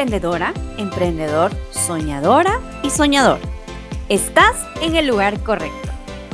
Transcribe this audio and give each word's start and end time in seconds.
Hola, 0.00 0.12
¿eres 0.12 0.14
emprendedora, 0.14 0.54
emprendedor, 0.78 1.52
soñadora 1.72 2.58
y 2.82 2.88
soñador? 2.88 3.38
Estás 4.08 4.56
en 4.80 4.96
el 4.96 5.06
lugar 5.06 5.42
correcto. 5.42 5.90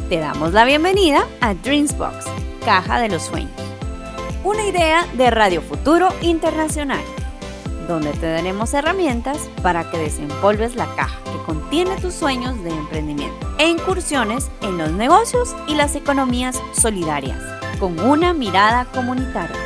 Te 0.09 0.19
damos 0.19 0.53
la 0.53 0.65
bienvenida 0.65 1.27
a 1.41 1.53
Dreamsbox, 1.55 2.27
Caja 2.65 3.01
de 3.01 3.09
los 3.09 3.25
Sueños. 3.25 3.51
Una 4.45 4.65
idea 4.67 5.05
de 5.15 5.31
Radio 5.33 5.63
Futuro 5.63 6.11
Internacional, 6.21 7.03
donde 7.89 8.13
te 8.13 8.31
daremos 8.31 8.73
herramientas 8.73 9.39
para 9.63 9.91
que 9.91 9.99
desempolves 9.99 10.77
la 10.77 10.87
caja 10.95 11.19
que 11.25 11.45
contiene 11.45 11.97
tus 11.97 12.15
sueños 12.15 12.63
de 12.63 12.71
emprendimiento 12.71 13.53
e 13.59 13.67
incursiones 13.67 14.49
en 14.63 14.79
los 14.79 14.93
negocios 14.93 15.57
y 15.67 15.75
las 15.75 15.97
economías 15.97 16.63
solidarias, 16.73 17.43
con 17.81 17.99
una 17.99 18.33
mirada 18.33 18.85
comunitaria. 18.95 19.57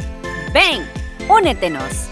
Ven, 0.55 0.89
únetenos. 1.29 2.09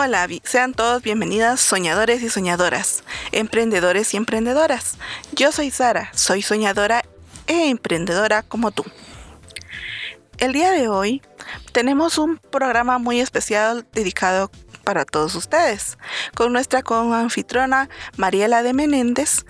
Hola, 0.00 0.28
sean 0.44 0.74
todos 0.74 1.02
bienvenidas 1.02 1.58
soñadores 1.58 2.22
y 2.22 2.30
soñadoras, 2.30 3.02
emprendedores 3.32 4.14
y 4.14 4.16
emprendedoras. 4.16 4.96
Yo 5.32 5.50
soy 5.50 5.72
Sara, 5.72 6.12
soy 6.14 6.40
soñadora 6.40 7.04
e 7.48 7.68
emprendedora 7.68 8.44
como 8.44 8.70
tú. 8.70 8.84
El 10.38 10.52
día 10.52 10.70
de 10.70 10.86
hoy 10.86 11.20
tenemos 11.72 12.16
un 12.16 12.38
programa 12.38 12.98
muy 12.98 13.20
especial 13.20 13.88
dedicado 13.92 14.52
para 14.84 15.04
todos 15.04 15.34
ustedes, 15.34 15.98
con 16.36 16.52
nuestra 16.52 16.84
anfitrona 16.86 17.88
Mariela 18.16 18.62
de 18.62 18.74
Menéndez 18.74 19.46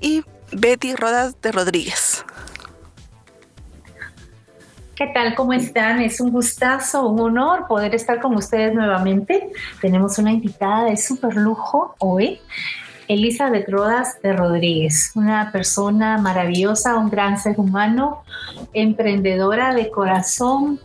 y 0.00 0.24
Betty 0.50 0.96
Rodas 0.96 1.40
de 1.40 1.52
Rodríguez. 1.52 2.24
¿Qué 4.94 5.06
tal? 5.06 5.34
¿Cómo 5.34 5.54
están? 5.54 6.02
Es 6.02 6.20
un 6.20 6.30
gustazo, 6.30 7.08
un 7.08 7.18
honor 7.18 7.66
poder 7.66 7.94
estar 7.94 8.20
con 8.20 8.36
ustedes 8.36 8.74
nuevamente. 8.74 9.50
Tenemos 9.80 10.18
una 10.18 10.32
invitada 10.32 10.84
de 10.84 10.98
súper 10.98 11.34
lujo 11.34 11.94
hoy, 11.98 12.40
Elizabeth 13.08 13.68
Rodas 13.70 14.20
de 14.22 14.34
Rodríguez, 14.34 15.12
una 15.14 15.50
persona 15.50 16.18
maravillosa, 16.18 16.98
un 16.98 17.08
gran 17.08 17.38
ser 17.38 17.58
humano, 17.58 18.22
emprendedora 18.74 19.74
de 19.74 19.90
corazón, 19.90 20.78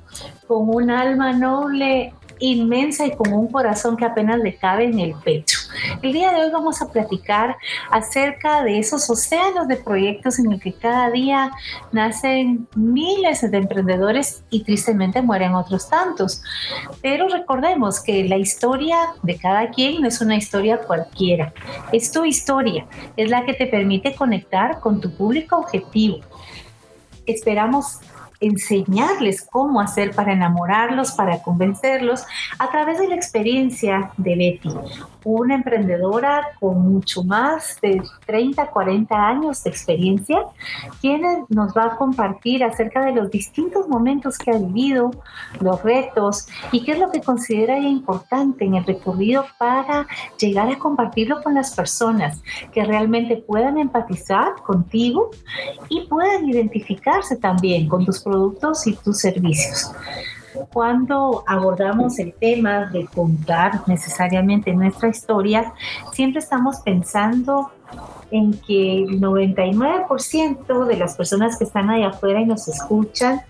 con 0.47 0.69
un 0.69 0.90
alma 0.90 1.34
noble 1.34 2.13
inmensa 2.40 3.06
y 3.06 3.12
con 3.12 3.34
un 3.34 3.51
corazón 3.51 3.97
que 3.97 4.06
apenas 4.06 4.40
le 4.40 4.56
cabe 4.56 4.85
en 4.85 5.00
el 5.00 5.16
pecho. 5.16 5.56
El 6.02 6.14
día 6.14 6.32
de 6.32 6.46
hoy 6.46 6.52
vamos 6.52 6.82
a 6.82 6.92
platicar 6.92 7.58
acerca 7.92 8.64
de 8.64 8.80
esos 8.80 9.10
océanos 9.10 9.68
de 9.68 9.78
proyectos 9.78 10.40
en 10.40 10.52
el 10.52 10.60
que 10.60 10.74
cada 10.74 11.10
día 11.10 11.52
nacen 11.92 12.68
miles 12.76 13.50
de 13.50 13.58
emprendedores 13.58 14.44
y 14.50 14.64
tristemente 14.64 15.22
mueren 15.22 15.56
otros 15.56 15.90
tantos. 15.90 16.42
Pero 17.02 17.28
recordemos 17.30 18.02
que 18.02 18.24
la 18.24 18.38
historia 18.38 18.98
de 19.24 19.38
cada 19.38 19.70
quien 19.70 20.02
no 20.02 20.08
es 20.08 20.22
una 20.22 20.36
historia 20.36 20.80
cualquiera, 20.80 21.54
es 21.92 22.12
tu 22.12 22.26
historia, 22.26 22.86
es 23.16 23.30
la 23.30 23.46
que 23.46 23.54
te 23.54 23.68
permite 23.68 24.16
conectar 24.16 24.80
con 24.80 25.02
tu 25.02 25.12
público 25.16 25.58
objetivo. 25.58 26.20
Esperamos 27.26 28.00
enseñarles 28.40 29.46
cómo 29.50 29.82
hacer 29.82 30.12
para 30.12 30.34
enamorarlos, 30.34 31.12
para 31.12 31.42
convencerlos, 31.42 32.24
a 32.59 32.70
través 32.70 33.00
de 33.00 33.08
la 33.08 33.16
experiencia 33.16 34.12
de 34.18 34.36
Betty, 34.36 34.70
una 35.36 35.56
emprendedora 35.56 36.42
con 36.60 36.82
mucho 36.90 37.24
más 37.24 37.80
de 37.82 38.02
30, 38.26 38.68
40 38.68 39.16
años 39.16 39.64
de 39.64 39.70
experiencia, 39.70 40.40
quien 41.02 41.22
nos 41.50 41.74
va 41.76 41.86
a 41.86 41.96
compartir 41.98 42.64
acerca 42.64 43.04
de 43.04 43.14
los 43.14 43.30
distintos 43.30 43.88
momentos 43.88 44.38
que 44.38 44.52
ha 44.52 44.58
vivido, 44.58 45.12
los 45.60 45.84
retos 45.84 46.48
y 46.72 46.84
qué 46.84 46.94
es 46.94 47.00
lo 47.00 47.12
que 47.12 47.22
considera 47.22 47.78
importante 47.78 48.66
en 48.66 48.76
el 48.76 48.86
recorrido 48.86 49.46
para 49.58 50.08
llegar 50.40 50.70
a 50.70 50.80
compartirlo 50.80 51.42
con 51.44 51.56
las 51.56 51.76
personas 51.76 52.42
que 52.72 52.86
realmente 52.86 53.38
puedan 53.38 53.78
empatizar 53.78 54.56
contigo 54.64 55.32
y 55.90 56.08
puedan 56.08 56.48
identificarse 56.48 57.36
también 57.36 57.88
con 57.88 58.06
tus 58.06 58.24
productos 58.24 58.88
y 58.88 58.94
tus 58.96 59.20
servicios 59.20 59.92
cuando 60.72 61.44
abordamos 61.47 62.19
el 62.19 62.34
tema 62.34 62.85
de 62.88 63.06
contar 63.06 63.88
necesariamente 63.88 64.73
nuestra 64.73 65.09
historia, 65.09 65.73
siempre 66.12 66.40
estamos 66.40 66.78
pensando 66.78 67.72
en 68.31 68.53
que 68.53 69.03
el 69.03 69.22
99% 69.22 70.85
de 70.85 70.97
las 70.97 71.16
personas 71.16 71.57
que 71.57 71.63
están 71.63 71.90
allá 71.90 72.09
afuera 72.09 72.41
y 72.41 72.46
nos 72.46 72.67
escuchan 72.67 73.41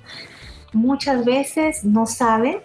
muchas 0.74 1.26
veces 1.26 1.84
no 1.84 2.06
saben 2.06 2.60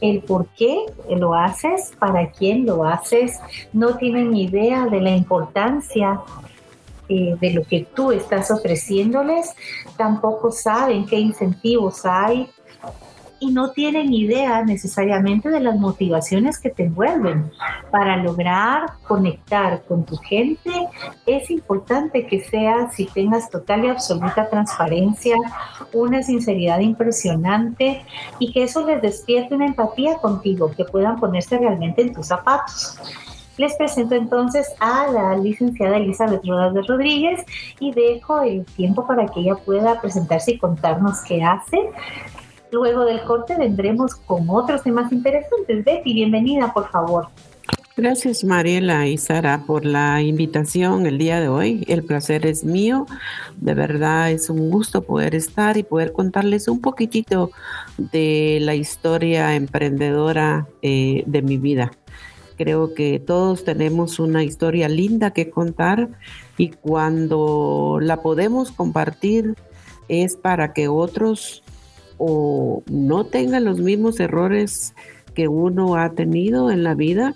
el 0.00 0.20
por 0.22 0.48
qué 0.48 0.84
lo 1.08 1.34
haces, 1.34 1.92
para 1.98 2.32
quién 2.32 2.66
lo 2.66 2.84
haces, 2.84 3.38
no 3.72 3.96
tienen 3.96 4.36
idea 4.36 4.86
de 4.86 5.00
la 5.00 5.10
importancia 5.10 6.20
eh, 7.08 7.36
de 7.40 7.52
lo 7.52 7.62
que 7.62 7.86
tú 7.94 8.10
estás 8.10 8.50
ofreciéndoles, 8.50 9.54
tampoco 9.96 10.50
saben 10.50 11.06
qué 11.06 11.20
incentivos 11.20 12.04
hay, 12.04 12.50
y 13.42 13.50
no 13.50 13.72
tienen 13.72 14.14
idea 14.14 14.62
necesariamente 14.64 15.50
de 15.50 15.58
las 15.58 15.76
motivaciones 15.76 16.60
que 16.60 16.70
te 16.70 16.84
envuelven. 16.84 17.50
Para 17.90 18.16
lograr 18.16 18.92
conectar 19.02 19.82
con 19.82 20.04
tu 20.04 20.16
gente 20.16 20.70
es 21.26 21.50
importante 21.50 22.24
que 22.28 22.38
seas 22.40 23.00
y 23.00 23.06
tengas 23.06 23.50
total 23.50 23.84
y 23.84 23.88
absoluta 23.88 24.48
transparencia, 24.48 25.34
una 25.92 26.22
sinceridad 26.22 26.78
impresionante 26.78 28.04
y 28.38 28.52
que 28.52 28.62
eso 28.62 28.86
les 28.86 29.02
despierte 29.02 29.56
una 29.56 29.66
empatía 29.66 30.18
contigo, 30.18 30.70
que 30.70 30.84
puedan 30.84 31.18
ponerse 31.18 31.58
realmente 31.58 32.02
en 32.02 32.12
tus 32.12 32.28
zapatos. 32.28 32.96
Les 33.58 33.74
presento 33.74 34.14
entonces 34.14 34.72
a 34.78 35.08
la 35.08 35.36
licenciada 35.36 35.96
Elizabeth 35.96 36.46
Rodas 36.46 36.74
de 36.74 36.82
Rodríguez 36.82 37.44
y 37.80 37.92
dejo 37.92 38.40
el 38.40 38.64
tiempo 38.64 39.04
para 39.04 39.26
que 39.26 39.40
ella 39.40 39.56
pueda 39.56 40.00
presentarse 40.00 40.52
y 40.52 40.58
contarnos 40.58 41.22
qué 41.22 41.42
hace. 41.42 41.90
Luego 42.72 43.04
del 43.04 43.22
corte 43.24 43.54
vendremos 43.58 44.14
con 44.14 44.48
otros 44.48 44.82
temas 44.82 45.12
interesantes. 45.12 45.84
Betty, 45.84 46.14
bienvenida, 46.14 46.72
por 46.72 46.88
favor. 46.90 47.28
Gracias 47.94 48.42
Mariela 48.44 49.06
y 49.06 49.18
Sara 49.18 49.64
por 49.66 49.84
la 49.84 50.22
invitación 50.22 51.04
el 51.04 51.18
día 51.18 51.38
de 51.38 51.48
hoy. 51.50 51.84
El 51.86 52.02
placer 52.02 52.46
es 52.46 52.64
mío. 52.64 53.04
De 53.58 53.74
verdad 53.74 54.30
es 54.30 54.48
un 54.48 54.70
gusto 54.70 55.02
poder 55.02 55.34
estar 55.34 55.76
y 55.76 55.82
poder 55.82 56.12
contarles 56.12 56.66
un 56.66 56.80
poquitito 56.80 57.50
de 57.98 58.58
la 58.62 58.74
historia 58.74 59.54
emprendedora 59.54 60.66
eh, 60.80 61.24
de 61.26 61.42
mi 61.42 61.58
vida. 61.58 61.92
Creo 62.56 62.94
que 62.94 63.18
todos 63.18 63.64
tenemos 63.64 64.18
una 64.18 64.44
historia 64.44 64.88
linda 64.88 65.32
que 65.32 65.50
contar 65.50 66.08
y 66.56 66.70
cuando 66.70 67.98
la 68.00 68.22
podemos 68.22 68.72
compartir 68.72 69.56
es 70.08 70.36
para 70.36 70.72
que 70.72 70.88
otros 70.88 71.62
o 72.24 72.84
no 72.88 73.24
tenga 73.24 73.58
los 73.58 73.80
mismos 73.80 74.20
errores 74.20 74.94
que 75.34 75.48
uno 75.48 75.96
ha 75.96 76.10
tenido 76.10 76.70
en 76.70 76.84
la 76.84 76.94
vida, 76.94 77.34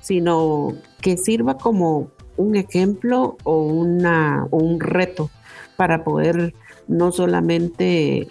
sino 0.00 0.72
que 1.00 1.16
sirva 1.16 1.56
como 1.56 2.10
un 2.36 2.56
ejemplo 2.56 3.36
o, 3.44 3.62
una, 3.62 4.48
un 4.50 4.80
reto 4.80 5.30
para 5.76 6.02
poder 6.02 6.52
no 6.88 7.12
solamente 7.12 8.26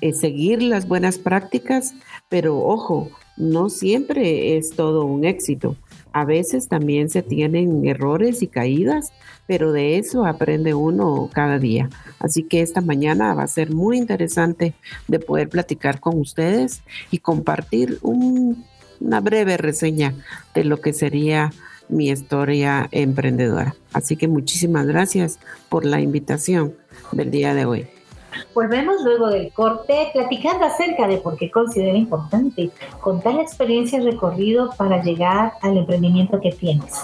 eh, 0.00 0.12
seguir 0.14 0.64
las 0.64 0.88
buenas 0.88 1.16
prácticas, 1.16 1.94
pero 2.28 2.58
ojo, 2.58 3.08
no 3.36 3.68
siempre 3.68 4.56
es 4.56 4.70
todo 4.70 5.04
un 5.04 5.24
éxito. 5.24 5.76
A 6.16 6.24
veces 6.24 6.68
también 6.68 7.10
se 7.10 7.20
tienen 7.20 7.86
errores 7.86 8.40
y 8.40 8.46
caídas, 8.46 9.12
pero 9.46 9.72
de 9.72 9.98
eso 9.98 10.24
aprende 10.24 10.72
uno 10.72 11.28
cada 11.30 11.58
día. 11.58 11.90
Así 12.20 12.42
que 12.42 12.62
esta 12.62 12.80
mañana 12.80 13.34
va 13.34 13.42
a 13.42 13.46
ser 13.46 13.70
muy 13.70 13.98
interesante 13.98 14.72
de 15.08 15.18
poder 15.18 15.50
platicar 15.50 16.00
con 16.00 16.18
ustedes 16.18 16.80
y 17.10 17.18
compartir 17.18 17.98
una 18.00 19.20
breve 19.20 19.58
reseña 19.58 20.14
de 20.54 20.64
lo 20.64 20.80
que 20.80 20.94
sería 20.94 21.52
mi 21.90 22.08
historia 22.08 22.88
emprendedora. 22.92 23.76
Así 23.92 24.16
que 24.16 24.26
muchísimas 24.26 24.86
gracias 24.86 25.38
por 25.68 25.84
la 25.84 26.00
invitación 26.00 26.76
del 27.12 27.30
día 27.30 27.52
de 27.52 27.66
hoy. 27.66 27.88
Volvemos 28.54 29.02
luego 29.02 29.28
del 29.28 29.52
corte 29.52 30.10
platicando 30.12 30.66
acerca 30.66 31.06
de 31.06 31.18
por 31.18 31.36
qué 31.36 31.50
considera 31.50 31.96
importante 31.96 32.70
contar 33.00 33.34
la 33.34 33.42
experiencia 33.42 34.00
recorrido 34.00 34.70
para 34.76 35.02
llegar 35.02 35.52
al 35.62 35.76
emprendimiento 35.78 36.40
que 36.40 36.52
tienes. 36.52 36.94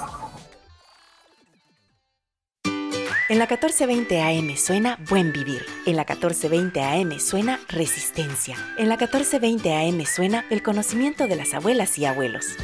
En 3.32 3.38
la 3.38 3.46
1420 3.46 4.20
AM 4.20 4.56
suena 4.56 4.98
Buen 5.08 5.32
Vivir. 5.32 5.64
En 5.86 5.96
la 5.96 6.02
1420 6.02 6.82
AM 6.82 7.18
suena 7.18 7.60
Resistencia. 7.70 8.56
En 8.76 8.90
la 8.90 8.98
1420 8.98 9.72
AM 9.72 10.04
suena 10.04 10.44
el 10.50 10.62
conocimiento 10.62 11.26
de 11.26 11.36
las 11.36 11.54
abuelas 11.54 11.98
y 11.98 12.04
abuelos. 12.04 12.58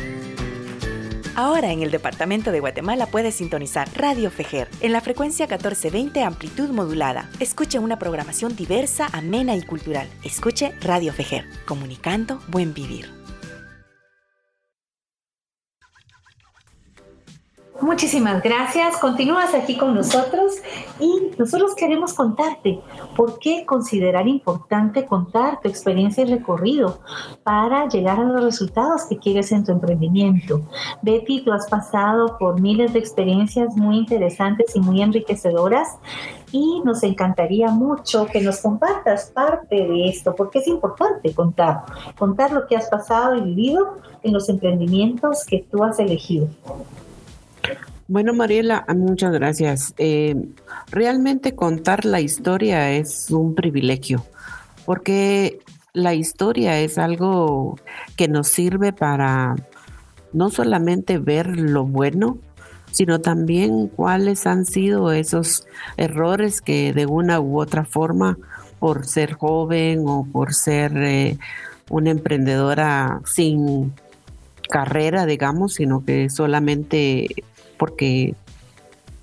Ahora 1.39 1.71
en 1.71 1.83
el 1.83 1.93
departamento 1.93 2.51
de 2.51 2.59
Guatemala 2.59 3.07
puedes 3.07 3.37
sintonizar 3.37 3.89
Radio 3.95 4.29
Fejer 4.29 4.69
en 4.81 4.91
la 4.91 5.01
frecuencia 5.01 5.47
1420 5.47 6.25
amplitud 6.25 6.71
modulada. 6.71 7.31
Escuche 7.39 7.79
una 7.79 7.97
programación 7.97 8.57
diversa, 8.57 9.07
amena 9.13 9.55
y 9.55 9.63
cultural. 9.63 10.09
Escuche 10.25 10.73
Radio 10.81 11.13
Fejer, 11.13 11.45
comunicando 11.65 12.41
buen 12.49 12.75
vivir. 12.75 13.18
Muchísimas 17.81 18.43
gracias. 18.43 18.97
Continúas 18.99 19.55
aquí 19.55 19.79
con 19.79 19.95
nosotros 19.95 20.55
y 20.99 21.31
nosotros 21.39 21.77
queremos 21.77 22.13
contarte 22.13 22.81
por 23.15 23.39
qué 23.39 23.65
considerar 23.65 24.27
importante 24.27 25.07
contar 25.07 25.61
tu 25.61 25.69
experiencia 25.69 26.25
y 26.25 26.27
recorrido 26.27 26.99
para 27.45 27.89
llegar 27.89 28.19
a 28.19 28.25
los 28.25 28.43
resultados 28.43 29.03
que 29.09 29.19
quieres 29.19 29.53
en 29.53 29.65
tu 29.65 29.71
emprendimiento. 29.71 30.63
Betty, 31.03 31.45
tú 31.45 31.53
has 31.53 31.69
pasado 31.69 32.37
por 32.37 32.61
miles 32.61 32.93
de 32.93 32.99
experiencias 32.99 33.77
muy 33.77 33.99
interesantes 33.99 34.75
y 34.75 34.81
muy 34.81 35.01
enriquecedoras 35.01 35.99
y 36.51 36.83
nos 36.85 37.05
encantaría 37.05 37.69
mucho 37.69 38.27
que 38.27 38.41
nos 38.41 38.59
compartas 38.61 39.31
parte 39.31 39.87
de 39.87 40.09
esto, 40.09 40.35
porque 40.35 40.59
es 40.59 40.67
importante 40.67 41.33
contar, 41.33 41.85
contar 42.19 42.51
lo 42.51 42.67
que 42.67 42.77
has 42.77 42.89
pasado 42.89 43.37
y 43.37 43.41
vivido 43.41 43.99
en 44.25 44.33
los 44.33 44.49
emprendimientos 44.49 45.45
que 45.45 45.65
tú 45.71 45.85
has 45.85 46.01
elegido. 46.01 46.49
Bueno, 48.11 48.33
Mariela, 48.33 48.87
muchas 48.97 49.33
gracias. 49.33 49.95
Eh, 49.99 50.35
realmente 50.91 51.55
contar 51.55 52.07
la 52.07 52.23
historia 52.23 52.91
es 52.93 53.31
un 53.31 53.55
privilegio, 53.55 54.25
porque 54.87 55.59
la 55.93 56.15
historia 56.15 56.81
es 56.81 56.97
algo 56.97 57.79
que 58.17 58.27
nos 58.27 58.49
sirve 58.49 58.95
para 58.95 59.57
no 60.33 60.49
solamente 60.49 61.19
ver 61.19 61.49
lo 61.59 61.85
bueno, 61.85 62.39
sino 62.93 63.21
también 63.21 63.89
cuáles 63.89 64.47
han 64.47 64.65
sido 64.65 65.13
esos 65.13 65.67
errores 65.99 66.63
que 66.63 66.95
de 66.95 67.05
una 67.05 67.41
u 67.41 67.61
otra 67.61 67.85
forma, 67.85 68.39
por 68.79 69.05
ser 69.05 69.35
joven 69.35 70.05
o 70.07 70.25
por 70.25 70.55
ser 70.55 70.97
eh, 70.97 71.37
una 71.91 72.09
emprendedora 72.09 73.21
sin 73.27 73.93
carrera, 74.71 75.27
digamos, 75.27 75.75
sino 75.75 76.07
que 76.07 76.31
solamente 76.31 77.27
porque 77.79 78.35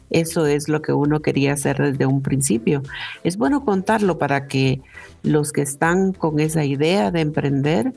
eso 0.10 0.46
es 0.46 0.70
lo 0.70 0.82
que 0.82 0.94
uno 0.94 1.22
quería 1.22 1.54
hacer 1.54 1.78
desde 1.78 2.06
un 2.06 2.22
principio. 2.22 2.82
Es 3.24 3.38
bueno 3.38 3.66
contarlo 3.66 4.18
para 4.18 4.48
que 4.48 4.82
los 5.24 5.52
que 5.52 5.62
están 5.62 6.14
con 6.14 6.40
esa 6.40 6.64
idea 6.64 7.12
de 7.12 7.22
emprender 7.22 7.94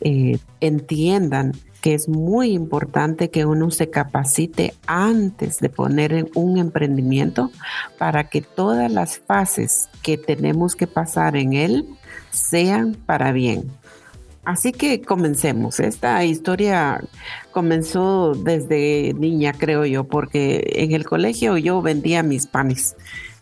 eh, 0.00 0.38
entiendan 0.60 1.52
que 1.80 1.94
es 1.94 2.08
muy 2.08 2.52
importante 2.52 3.30
que 3.30 3.44
uno 3.44 3.70
se 3.70 3.90
capacite 3.90 4.74
antes 4.86 5.58
de 5.58 5.68
poner 5.68 6.30
un 6.34 6.58
emprendimiento 6.58 7.50
para 7.98 8.28
que 8.28 8.40
todas 8.40 8.90
las 8.90 9.18
fases 9.18 9.88
que 10.02 10.16
tenemos 10.16 10.76
que 10.76 10.86
pasar 10.86 11.36
en 11.36 11.52
él 11.52 11.86
sean 12.30 12.96
para 13.06 13.32
bien. 13.32 13.70
Así 14.44 14.72
que 14.72 15.00
comencemos. 15.00 15.80
Esta 15.80 16.22
historia 16.24 17.00
comenzó 17.50 18.34
desde 18.34 19.14
niña, 19.14 19.54
creo 19.56 19.86
yo, 19.86 20.04
porque 20.04 20.72
en 20.76 20.92
el 20.92 21.06
colegio 21.06 21.56
yo 21.56 21.80
vendía 21.80 22.22
mis 22.22 22.46
panes 22.46 22.94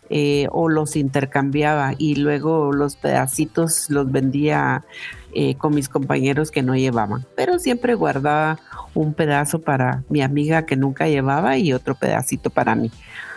eh, 0.09 0.47
o 0.51 0.69
los 0.69 0.95
intercambiaba 0.95 1.93
y 1.97 2.15
luego 2.15 2.71
los 2.71 2.95
pedacitos 2.95 3.89
los 3.89 4.11
vendía 4.11 4.85
eh, 5.33 5.55
con 5.55 5.75
mis 5.75 5.89
compañeros 5.89 6.51
que 6.51 6.61
no 6.61 6.75
llevaban. 6.75 7.25
Pero 7.35 7.59
siempre 7.59 7.95
guardaba 7.95 8.59
un 8.93 9.13
pedazo 9.13 9.59
para 9.59 10.03
mi 10.07 10.21
amiga 10.21 10.65
que 10.65 10.77
nunca 10.77 11.07
llevaba 11.07 11.57
y 11.57 11.73
otro 11.73 11.95
pedacito 11.95 12.49
para 12.49 12.75
mí. 12.75 12.91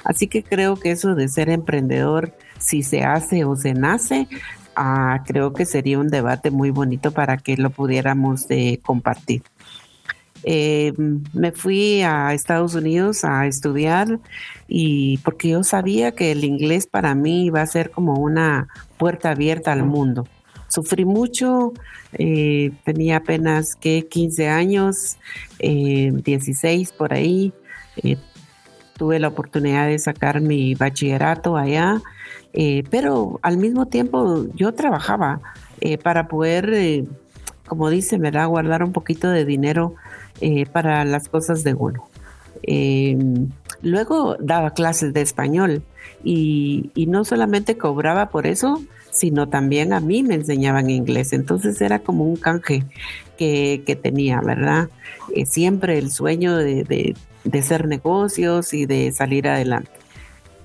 Así 0.05 0.29
que 0.29 0.45
creo 0.45 0.77
que 0.77 0.93
eso 0.93 1.17
de 1.17 1.27
ser 1.27 1.49
emprendedor, 1.49 2.33
si 2.59 2.83
se 2.83 3.03
hace 3.03 3.45
o 3.45 3.57
se 3.57 3.75
nace, 3.75 4.29
Creo 5.25 5.52
que 5.52 5.64
sería 5.64 5.99
un 5.99 6.08
debate 6.08 6.50
muy 6.50 6.70
bonito 6.70 7.11
para 7.11 7.38
que 7.38 7.56
lo 7.56 7.70
pudiéramos 7.70 8.46
eh, 8.50 8.78
compartir. 8.82 9.43
Eh, 10.44 10.93
me 11.32 11.50
fui 11.52 12.02
a 12.02 12.34
Estados 12.34 12.75
Unidos 12.75 13.25
a 13.25 13.47
estudiar 13.47 14.21
y 14.68 15.18
porque 15.18 15.49
yo 15.49 15.64
sabía 15.64 16.12
que 16.12 16.30
el 16.33 16.45
inglés 16.45 16.87
para 16.87 17.14
mí 17.14 17.47
iba 17.47 17.62
a 17.62 17.66
ser 17.66 17.90
como 17.90 18.14
una 18.21 18.68
puerta 18.99 19.30
abierta 19.30 19.73
al 19.73 19.85
mundo. 19.85 20.28
Sufrí 20.68 21.04
mucho, 21.04 21.73
eh, 22.12 22.73
tenía 22.85 23.16
apenas 23.16 23.76
que 23.76 24.06
15 24.09 24.49
años, 24.49 25.16
16 25.59 26.92
por 26.92 27.14
ahí. 27.14 27.52
tuve 28.99 29.18
la 29.18 29.28
oportunidad 29.28 29.87
de 29.87 29.99
sacar 29.99 30.40
mi 30.40 30.75
bachillerato 30.75 31.56
allá 31.56 32.02
eh, 32.53 32.85
pero 32.91 33.38
al 33.43 33.59
mismo 33.59 33.87
tiempo 33.87 34.47
yo 34.55 34.73
trabajaba 34.73 35.41
eh, 35.81 35.99
para 35.99 36.26
poder, 36.26 36.71
eh, 36.73 37.05
como 37.67 37.91
dice, 37.91 38.19
da 38.19 38.47
guardar 38.47 38.83
un 38.83 38.93
poquito 38.93 39.29
de 39.29 39.45
dinero 39.45 39.95
para 40.73 41.05
las 41.05 41.29
cosas 41.29 41.65
de 41.65 41.75
uno. 41.75 42.09
Em, 42.62 43.49
luego 43.83 44.37
daba 44.38 44.71
clases 44.71 45.15
de 45.15 45.23
español 45.23 45.83
y, 46.23 46.91
no 47.09 47.25
solamente 47.25 47.76
cobraba 47.76 48.31
por 48.31 48.47
eso, 48.47 48.83
sino 49.11 49.49
también 49.49 49.93
a 49.93 50.00
mí 50.00 50.23
me 50.23 50.35
enseñaban 50.35 50.91
inglés. 50.91 51.33
Entonces 51.33 51.81
era 51.81 52.00
como 52.00 52.25
un 52.25 52.37
canje 52.37 52.85
que, 53.38 53.99
tenía, 54.03 54.41
¿verdad? 54.41 54.88
siempre 55.47 55.99
el 55.99 56.11
sueño 56.11 56.57
de 56.57 57.15
hacer 57.53 57.87
negocios 57.87 58.75
y 58.75 58.87
de 58.87 59.12
salir 59.12 59.49
adelante. 59.49 60.06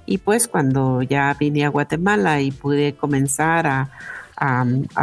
Y 0.06 0.18
pues 0.18 0.48
cuando 0.48 1.02
ya 1.02 1.36
vine 1.40 1.66
a 1.66 1.70
Guatemala 1.70 2.42
y 2.42 2.52
pude 2.52 2.94
comenzar 2.96 3.68
a, 3.68 3.90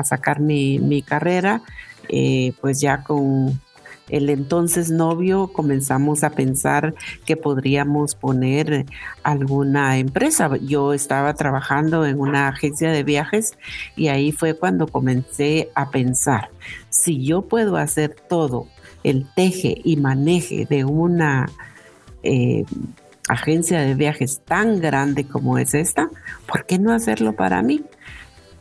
sacar 0.04 0.40
mi, 0.40 1.02
carrera, 1.02 1.62
eh, 2.08 2.52
pues 2.60 2.80
ya 2.80 3.04
con 3.04 3.60
el 4.08 4.30
entonces 4.30 4.90
novio 4.90 5.48
comenzamos 5.52 6.24
a 6.24 6.30
pensar 6.30 6.94
que 7.24 7.36
podríamos 7.36 8.14
poner 8.14 8.86
alguna 9.22 9.98
empresa. 9.98 10.50
Yo 10.56 10.94
estaba 10.94 11.34
trabajando 11.34 12.06
en 12.06 12.18
una 12.18 12.48
agencia 12.48 12.90
de 12.90 13.02
viajes 13.04 13.56
y 13.96 14.08
ahí 14.08 14.32
fue 14.32 14.54
cuando 14.54 14.86
comencé 14.86 15.70
a 15.74 15.90
pensar, 15.90 16.50
si 16.90 17.24
yo 17.24 17.42
puedo 17.42 17.76
hacer 17.76 18.16
todo, 18.28 18.66
el 19.04 19.26
teje 19.34 19.80
y 19.84 19.96
maneje 19.96 20.66
de 20.68 20.84
una... 20.84 21.48
Eh, 22.22 22.64
agencia 23.28 23.80
de 23.80 23.94
viajes 23.94 24.40
tan 24.44 24.80
grande 24.80 25.24
como 25.24 25.58
es 25.58 25.74
esta, 25.74 26.08
¿por 26.46 26.66
qué 26.66 26.78
no 26.78 26.92
hacerlo 26.92 27.34
para 27.34 27.62
mí? 27.62 27.84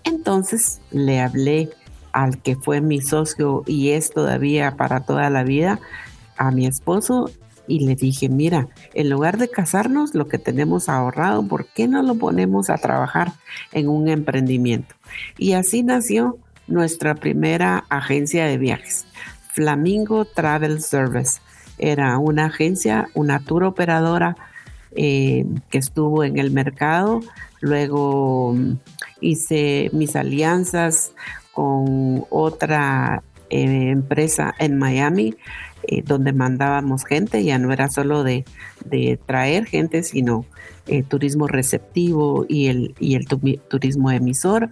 Entonces 0.04 0.80
le 0.92 1.20
hablé 1.22 1.70
al 2.12 2.42
que 2.42 2.56
fue 2.56 2.82
mi 2.82 3.02
socio 3.02 3.64
y 3.66 3.92
es 3.92 4.12
todavía 4.12 4.76
para 4.76 5.02
toda 5.02 5.30
la 5.30 5.44
vida, 5.44 5.80
a 6.38 6.52
mi 6.52 6.68
esposo, 6.68 7.32
y 7.68 7.86
le 7.86 7.96
dije, 7.96 8.30
mira, 8.30 8.70
en 8.94 9.10
lugar 9.10 9.38
de 9.38 9.50
casarnos, 9.50 10.16
lo 10.16 10.28
que 10.28 10.38
tenemos 10.38 10.88
ahorrado, 10.88 11.46
¿por 11.48 11.68
qué 11.68 11.88
no 11.88 12.02
lo 12.02 12.16
ponemos 12.16 12.70
a 12.70 12.78
trabajar 12.78 13.34
en 13.74 13.90
un 13.90 14.08
emprendimiento? 14.08 14.96
Y 15.38 15.54
así 15.54 15.84
nació 15.84 16.38
nuestra 16.68 17.16
primera 17.16 17.84
agencia 17.90 18.46
de 18.46 18.58
viajes, 18.58 19.06
Flamingo 19.52 20.26
Travel 20.26 20.82
Service. 20.82 21.40
Era 21.78 22.18
una 22.18 22.46
agencia, 22.46 23.10
una 23.14 23.40
tour 23.40 23.64
operadora 23.64 24.38
eh, 25.00 25.46
que 25.70 25.78
estuvo 25.78 26.24
en 26.24 26.40
el 26.40 26.50
mercado. 26.50 27.20
Luego 27.62 28.56
mm, 28.56 28.78
hice 29.22 29.92
mis 29.94 30.16
alianzas 30.16 31.12
con 31.52 32.26
otra 32.32 33.22
eh, 33.52 33.92
empresa 33.92 34.56
en 34.58 34.80
Miami 34.80 35.36
eh, 35.84 36.02
donde 36.04 36.34
mandábamos 36.34 37.06
gente, 37.06 37.44
ya 37.44 37.60
no 37.60 37.72
era 37.72 37.90
solo 37.90 38.24
de, 38.24 38.44
traer 39.28 39.66
gente, 39.68 40.02
sino 40.02 40.46
turismo 41.10 41.48
receptivo 41.48 42.48
y 42.50 42.66
el, 42.66 42.96
y 43.00 43.14
el 43.14 43.28
turismo 43.28 44.10
emisor. 44.10 44.72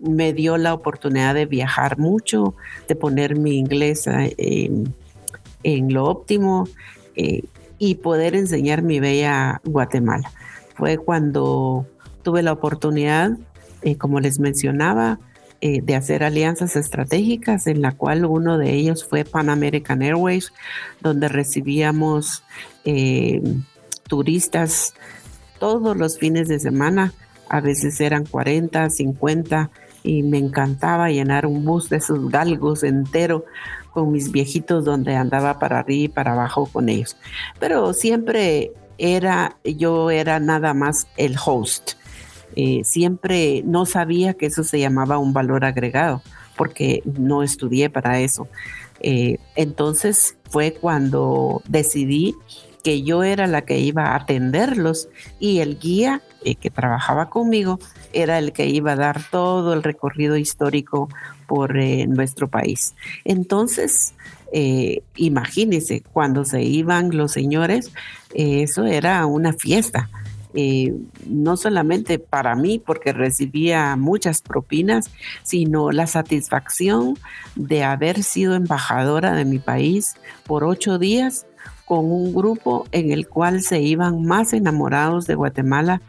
me 0.00 0.32
dio 0.34 0.58
la 0.58 0.74
oportunidad 0.74 1.34
de 1.34 1.46
viajar 1.46 1.98
mucho, 1.98 2.54
de 2.88 2.94
poner 2.94 3.38
mi 3.38 3.56
inglés 3.56 4.06
en 4.06 5.94
lo 5.94 6.04
óptimo 6.04 6.68
y 7.78 7.96
poder 7.96 8.34
enseñar 8.34 8.82
mi 8.82 9.00
bella 9.00 9.60
Guatemala. 9.64 10.30
Fue 10.76 10.98
cuando 10.98 11.86
tuve 12.22 12.42
la 12.42 12.52
oportunidad, 12.52 13.32
como 13.98 14.20
les 14.20 14.38
mencionaba, 14.38 15.18
eh, 15.62 15.80
de 15.82 15.96
hacer 15.96 16.22
alianzas 16.22 16.76
estratégicas, 16.76 17.66
en 17.66 17.80
la 17.80 17.92
cual 17.92 18.26
uno 18.26 18.58
de 18.58 18.74
ellos 18.74 19.06
fue 19.08 19.24
Pan 19.24 19.48
American 19.48 20.02
Airways, 20.02 20.52
donde 21.00 21.28
recibíamos 21.28 22.44
eh, 22.84 23.42
turistas 24.06 24.92
todos 25.58 25.96
los 25.96 26.18
fines 26.18 26.48
de 26.48 26.60
semana, 26.60 27.14
a 27.48 27.60
veces 27.60 28.00
eran 28.02 28.26
40, 28.26 28.90
50, 28.90 29.70
y 30.02 30.22
me 30.22 30.38
encantaba 30.38 31.08
llenar 31.08 31.46
un 31.46 31.64
bus 31.64 31.88
de 31.88 31.96
esos 31.96 32.28
galgos 32.28 32.82
entero 32.82 33.46
con 33.96 34.12
mis 34.12 34.30
viejitos 34.30 34.84
donde 34.84 35.16
andaba 35.16 35.58
para 35.58 35.78
arriba 35.78 36.04
y 36.04 36.08
para 36.08 36.32
abajo 36.32 36.68
con 36.70 36.90
ellos. 36.90 37.16
Pero 37.58 37.94
siempre 37.94 38.72
era, 38.98 39.56
yo 39.64 40.10
era 40.10 40.38
nada 40.38 40.74
más 40.74 41.08
el 41.16 41.34
host. 41.42 41.92
Eh, 42.56 42.82
siempre 42.84 43.62
no 43.64 43.86
sabía 43.86 44.34
que 44.34 44.44
eso 44.44 44.64
se 44.64 44.78
llamaba 44.78 45.16
un 45.16 45.32
valor 45.32 45.64
agregado, 45.64 46.20
porque 46.58 47.02
no 47.06 47.42
estudié 47.42 47.88
para 47.88 48.20
eso. 48.20 48.48
Eh, 49.00 49.38
entonces 49.54 50.36
fue 50.50 50.74
cuando 50.74 51.62
decidí 51.66 52.34
que 52.86 53.02
yo 53.02 53.24
era 53.24 53.48
la 53.48 53.62
que 53.62 53.80
iba 53.80 54.04
a 54.04 54.14
atenderlos 54.14 55.08
y 55.40 55.58
el 55.58 55.76
guía 55.76 56.22
eh, 56.44 56.54
que 56.54 56.70
trabajaba 56.70 57.30
conmigo 57.30 57.80
era 58.12 58.38
el 58.38 58.52
que 58.52 58.68
iba 58.68 58.92
a 58.92 58.96
dar 58.96 59.20
todo 59.28 59.74
el 59.74 59.82
recorrido 59.82 60.36
histórico 60.36 61.08
por 61.48 61.74
nuestro 61.74 62.46
país. 62.46 62.94
Entonces, 63.24 64.14
imagínense, 65.16 66.04
cuando 66.12 66.44
se 66.44 66.62
iban 66.62 67.16
los 67.16 67.32
señores, 67.32 67.90
eso 68.32 68.84
era 68.84 69.26
una 69.26 69.52
fiesta 69.52 70.08
eh, 70.58 70.94
no 71.26 71.58
solamente 71.58 72.18
para 72.18 72.56
mí, 72.56 72.82
porque 72.84 73.12
recibía 73.12 73.94
muchas 73.94 74.40
propinas, 74.40 75.10
sino 75.42 75.90
la 75.90 76.06
satisfacción 76.06 77.18
de 77.56 77.84
haber 77.84 78.22
sido 78.22 78.54
embajadora 78.54 79.34
de 79.34 79.44
mi 79.44 79.58
país 79.58 80.14
por 80.46 80.64
ocho 80.64 80.98
días 80.98 81.46
con 81.86 82.10
un 82.12 82.34
grupo 82.34 82.86
en 82.92 83.12
el 83.12 83.28
cual 83.28 83.62
se 83.62 83.80
iban 83.80 84.22
más 84.24 84.52
enamorados 84.52 85.26
de 85.26 85.36
Guatemala 85.36 86.02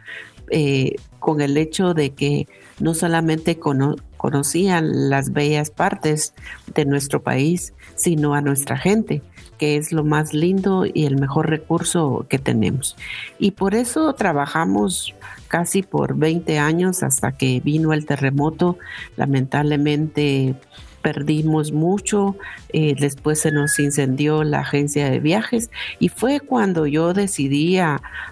eh, 0.50 0.96
con 1.18 1.40
el 1.40 1.56
hecho 1.56 1.94
de 1.94 2.10
que 2.10 2.48
no 2.80 2.94
solamente 2.94 3.58
conocían 3.58 5.08
las 5.08 5.32
bellas 5.32 5.70
partes 5.70 6.34
de 6.74 6.84
nuestro 6.84 7.22
país, 7.22 7.72
sino 7.94 8.34
a 8.34 8.40
nuestra 8.40 8.76
gente 8.76 9.22
que 9.58 9.76
es 9.76 9.92
lo 9.92 10.04
más 10.04 10.32
lindo 10.32 10.84
y 10.86 11.04
el 11.04 11.16
mejor 11.16 11.50
recurso 11.50 12.24
que 12.28 12.38
tenemos. 12.38 12.96
Y 13.38 13.50
por 13.50 13.74
eso 13.74 14.14
trabajamos 14.14 15.14
casi 15.48 15.82
por 15.82 16.16
20 16.16 16.58
años 16.58 17.02
hasta 17.02 17.32
que 17.32 17.60
vino 17.60 17.92
el 17.92 18.06
terremoto. 18.06 18.78
Lamentablemente 19.16 20.54
perdimos 21.08 21.72
mucho, 21.72 22.36
eh, 22.68 22.94
después 22.94 23.40
se 23.40 23.50
nos 23.50 23.78
incendió 23.78 24.44
la 24.44 24.60
agencia 24.60 25.08
de 25.08 25.20
viajes 25.20 25.70
y 25.98 26.10
fue 26.10 26.38
cuando 26.38 26.86
yo 26.86 27.14
decidí 27.14 27.78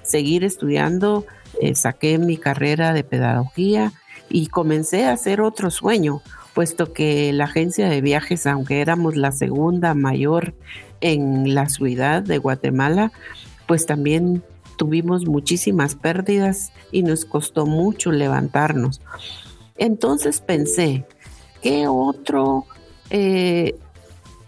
seguir 0.02 0.44
estudiando, 0.44 1.24
eh, 1.62 1.74
saqué 1.74 2.18
mi 2.18 2.36
carrera 2.36 2.92
de 2.92 3.02
pedagogía 3.02 3.94
y 4.28 4.48
comencé 4.48 5.06
a 5.06 5.12
hacer 5.12 5.40
otro 5.40 5.70
sueño, 5.70 6.20
puesto 6.52 6.92
que 6.92 7.32
la 7.32 7.44
agencia 7.44 7.88
de 7.88 8.02
viajes, 8.02 8.46
aunque 8.46 8.82
éramos 8.82 9.16
la 9.16 9.32
segunda 9.32 9.94
mayor 9.94 10.52
en 11.00 11.54
la 11.54 11.70
ciudad 11.70 12.22
de 12.22 12.36
Guatemala, 12.36 13.10
pues 13.66 13.86
también 13.86 14.42
tuvimos 14.76 15.24
muchísimas 15.24 15.94
pérdidas 15.94 16.72
y 16.92 17.04
nos 17.04 17.24
costó 17.24 17.64
mucho 17.64 18.12
levantarnos. 18.12 19.00
Entonces 19.78 20.42
pensé, 20.42 21.06
¿qué 21.62 21.86
otro 21.88 22.64
eh, 23.10 23.74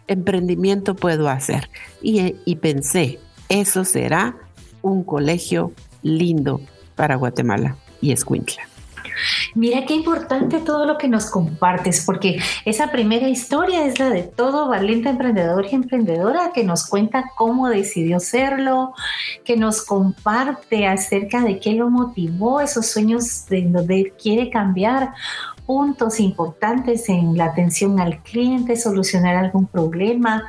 emprendimiento 0.07 0.95
puedo 0.95 1.29
hacer? 1.29 1.71
Y, 2.03 2.37
y 2.45 2.57
pensé, 2.57 3.19
eso 3.49 3.85
será 3.85 4.37
un 4.83 5.03
colegio 5.05 5.73
lindo 6.03 6.61
para 6.95 7.17
Guatemala 7.17 7.77
y 8.01 8.13
Escuintla. 8.13 8.63
Mira 9.55 9.85
qué 9.87 9.95
importante 9.95 10.61
todo 10.61 10.87
lo 10.87 10.99
que 10.99 11.09
nos 11.09 11.31
compartes, 11.31 12.05
porque 12.05 12.41
esa 12.65 12.91
primera 12.91 13.29
historia 13.29 13.85
es 13.85 13.99
la 13.99 14.11
de 14.11 14.23
todo 14.23 14.69
valiente 14.69 15.09
emprendedor 15.09 15.67
y 15.71 15.75
emprendedora 15.75 16.53
que 16.53 16.65
nos 16.65 16.87
cuenta 16.87 17.33
cómo 17.37 17.69
decidió 17.69 18.21
serlo, 18.21 18.93
que 19.45 19.57
nos 19.57 19.85
comparte 19.85 20.87
acerca 20.87 21.43
de 21.43 21.59
qué 21.59 21.73
lo 21.73 21.91
motivó, 21.91 22.61
esos 22.61 22.87
sueños 22.87 23.47
de 23.47 23.63
donde 23.63 24.13
quiere 24.21 24.51
cambiar 24.51 25.13
puntos 25.69 26.19
importantes 26.19 27.11
en 27.11 27.37
la 27.37 27.45
atención 27.45 28.01
al 28.01 28.23
cliente, 28.23 28.75
solucionar 28.75 29.37
algún 29.37 29.67
problema. 29.67 30.45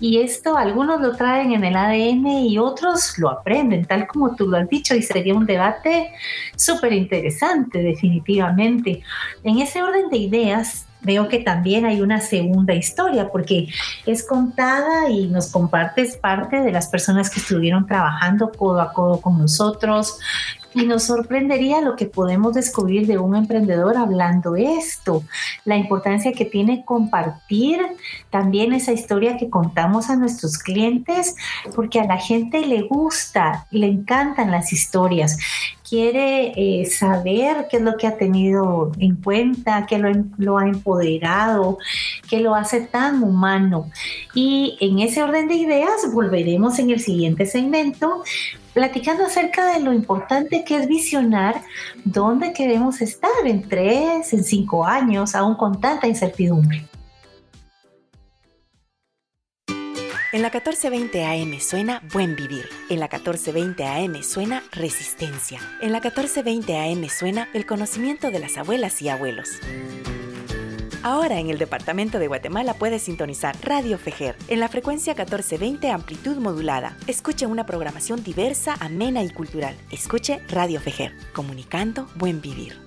Y 0.00 0.22
esto 0.22 0.56
algunos 0.56 1.02
lo 1.02 1.14
traen 1.14 1.52
en 1.52 1.64
el 1.64 1.76
ADN 1.76 2.26
y 2.26 2.56
otros 2.56 3.18
lo 3.18 3.28
aprenden, 3.28 3.84
tal 3.84 4.06
como 4.06 4.34
tú 4.34 4.46
lo 4.46 4.56
has 4.56 4.66
dicho, 4.70 4.94
y 4.94 5.02
sería 5.02 5.34
un 5.34 5.44
debate 5.44 6.12
súper 6.56 6.94
interesante, 6.94 7.80
definitivamente. 7.80 9.02
En 9.42 9.58
ese 9.58 9.82
orden 9.82 10.08
de 10.08 10.16
ideas, 10.16 10.86
veo 11.02 11.28
que 11.28 11.40
también 11.40 11.84
hay 11.84 12.00
una 12.00 12.22
segunda 12.22 12.72
historia 12.72 13.28
porque 13.30 13.68
es 14.06 14.26
contada 14.26 15.10
y 15.10 15.26
nos 15.26 15.52
compartes 15.52 16.16
parte 16.16 16.62
de 16.62 16.72
las 16.72 16.88
personas 16.88 17.28
que 17.28 17.40
estuvieron 17.40 17.86
trabajando 17.86 18.50
codo 18.50 18.80
a 18.80 18.94
codo 18.94 19.20
con 19.20 19.38
nosotros, 19.38 20.18
y 20.74 20.86
nos 20.86 21.04
sorprendería 21.04 21.80
lo 21.80 21.96
que 21.96 22.06
podemos 22.06 22.54
descubrir 22.54 23.06
de 23.06 23.18
un 23.18 23.36
emprendedor 23.36 23.96
hablando 23.96 24.56
esto, 24.56 25.22
la 25.64 25.76
importancia 25.76 26.32
que 26.32 26.44
tiene 26.44 26.84
compartir 26.84 27.80
también 28.30 28.72
esa 28.72 28.92
historia 28.92 29.36
que 29.36 29.50
contamos 29.50 30.10
a 30.10 30.16
nuestros 30.16 30.58
clientes, 30.58 31.36
porque 31.74 32.00
a 32.00 32.04
la 32.04 32.18
gente 32.18 32.66
le 32.66 32.82
gusta, 32.82 33.66
le 33.70 33.86
encantan 33.86 34.50
las 34.50 34.72
historias 34.72 35.38
quiere 35.88 36.52
eh, 36.56 36.86
saber 36.86 37.66
qué 37.70 37.76
es 37.76 37.82
lo 37.82 37.96
que 37.96 38.06
ha 38.06 38.16
tenido 38.16 38.90
en 38.98 39.16
cuenta, 39.16 39.86
qué 39.86 39.98
lo, 39.98 40.10
lo, 40.38 40.58
ha 40.58 40.66
empoderado, 40.66 41.78
qué 42.28 42.40
lo 42.40 42.54
hace 42.54 42.80
tan 42.80 43.22
humano. 43.22 43.90
Y 44.34 44.76
en 44.80 44.98
ese 44.98 45.22
orden 45.22 45.46
de 45.46 45.54
ideas 45.54 46.10
volveremos 46.12 46.78
en 46.78 46.90
el 46.90 47.00
siguiente 47.00 47.46
segmento 47.46 48.24
platicando 48.74 49.24
acerca 49.24 49.72
de 49.72 49.80
lo 49.80 49.92
importante 49.92 50.64
que 50.64 50.76
es 50.76 50.88
visionar 50.88 51.62
dónde 52.04 52.52
queremos 52.52 53.00
estar 53.00 53.30
en 53.46 53.66
tres, 53.68 54.32
en 54.32 54.44
cinco 54.44 54.84
años, 54.84 55.34
aún 55.34 55.54
con 55.54 55.80
tanta 55.80 56.06
incertidumbre. 56.06 56.84
En 60.34 60.42
la 60.42 60.48
1420 60.48 61.24
AM 61.24 61.60
suena 61.60 62.02
Buen 62.12 62.34
Vivir. 62.34 62.68
En 62.90 62.98
la 62.98 63.06
1420 63.06 63.86
AM 63.86 64.20
suena 64.24 64.64
Resistencia. 64.72 65.60
En 65.80 65.92
la 65.92 66.00
1420 66.00 66.76
AM 66.76 67.08
suena 67.08 67.48
el 67.54 67.64
conocimiento 67.66 68.32
de 68.32 68.40
las 68.40 68.58
abuelas 68.58 69.00
y 69.00 69.08
abuelos. 69.08 69.60
Ahora 71.04 71.38
en 71.38 71.50
el 71.50 71.58
departamento 71.58 72.18
de 72.18 72.28
Guatemala 72.28 72.72
puedes 72.72 73.02
sintonizar 73.02 73.54
Radio 73.62 73.98
Fejer 73.98 74.36
en 74.48 74.58
la 74.58 74.70
frecuencia 74.70 75.12
1420 75.12 75.90
amplitud 75.90 76.38
modulada. 76.38 76.96
Escuche 77.06 77.44
una 77.44 77.66
programación 77.66 78.24
diversa, 78.24 78.74
amena 78.80 79.22
y 79.22 79.28
cultural. 79.28 79.76
Escuche 79.90 80.40
Radio 80.48 80.80
Fejer, 80.80 81.12
comunicando 81.34 82.08
buen 82.16 82.40
vivir. 82.40 82.83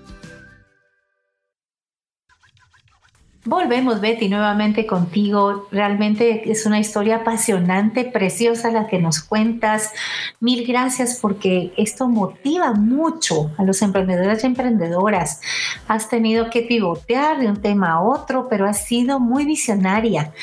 Volvemos, 3.47 4.01
Betty, 4.01 4.27
nuevamente 4.27 4.85
contigo. 4.85 5.69
Realmente 5.71 6.51
es 6.51 6.65
una 6.65 6.81
historia 6.81 7.17
apasionante, 7.17 8.03
preciosa 8.03 8.71
la 8.71 8.87
que 8.87 8.99
nos 8.99 9.21
cuentas. 9.21 9.93
Mil 10.41 10.67
gracias 10.67 11.19
porque 11.21 11.71
esto 11.77 12.09
motiva 12.09 12.73
mucho 12.73 13.49
a 13.57 13.63
los 13.63 13.81
emprendedores 13.81 14.43
y 14.43 14.47
emprendedoras. 14.47 15.39
Has 15.87 16.09
tenido 16.09 16.49
que 16.49 16.63
pivotear 16.63 17.39
de 17.39 17.47
un 17.47 17.61
tema 17.61 17.93
a 17.93 18.01
otro, 18.01 18.49
pero 18.49 18.67
has 18.67 18.85
sido 18.85 19.17
muy 19.21 19.45
visionaria. 19.45 20.33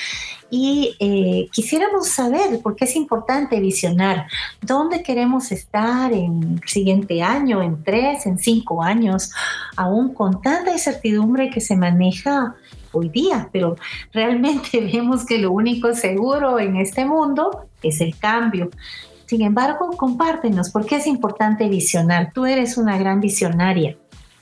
Y 0.50 0.96
eh, 1.00 1.48
quisiéramos 1.52 2.08
saber 2.08 2.60
por 2.62 2.76
qué 2.76 2.84
es 2.84 2.96
importante 2.96 3.60
visionar, 3.60 4.26
dónde 4.60 5.02
queremos 5.02 5.50
estar 5.52 6.12
en 6.12 6.60
el 6.62 6.68
siguiente 6.68 7.22
año, 7.22 7.62
en 7.62 7.82
tres, 7.82 8.26
en 8.26 8.38
cinco 8.38 8.82
años, 8.82 9.32
aún 9.76 10.14
con 10.14 10.40
tanta 10.42 10.72
incertidumbre 10.72 11.50
que 11.50 11.60
se 11.60 11.76
maneja 11.76 12.54
hoy 12.92 13.08
día, 13.08 13.48
pero 13.52 13.76
realmente 14.12 14.80
vemos 14.92 15.24
que 15.26 15.38
lo 15.38 15.52
único 15.52 15.94
seguro 15.94 16.58
en 16.58 16.76
este 16.76 17.04
mundo 17.04 17.66
es 17.82 18.00
el 18.00 18.16
cambio. 18.18 18.70
Sin 19.26 19.42
embargo, 19.42 19.90
compártenos 19.96 20.70
por 20.70 20.86
qué 20.86 20.96
es 20.96 21.06
importante 21.06 21.68
visionar. 21.68 22.32
Tú 22.32 22.46
eres 22.46 22.76
una 22.76 22.98
gran 22.98 23.20
visionaria. 23.20 23.96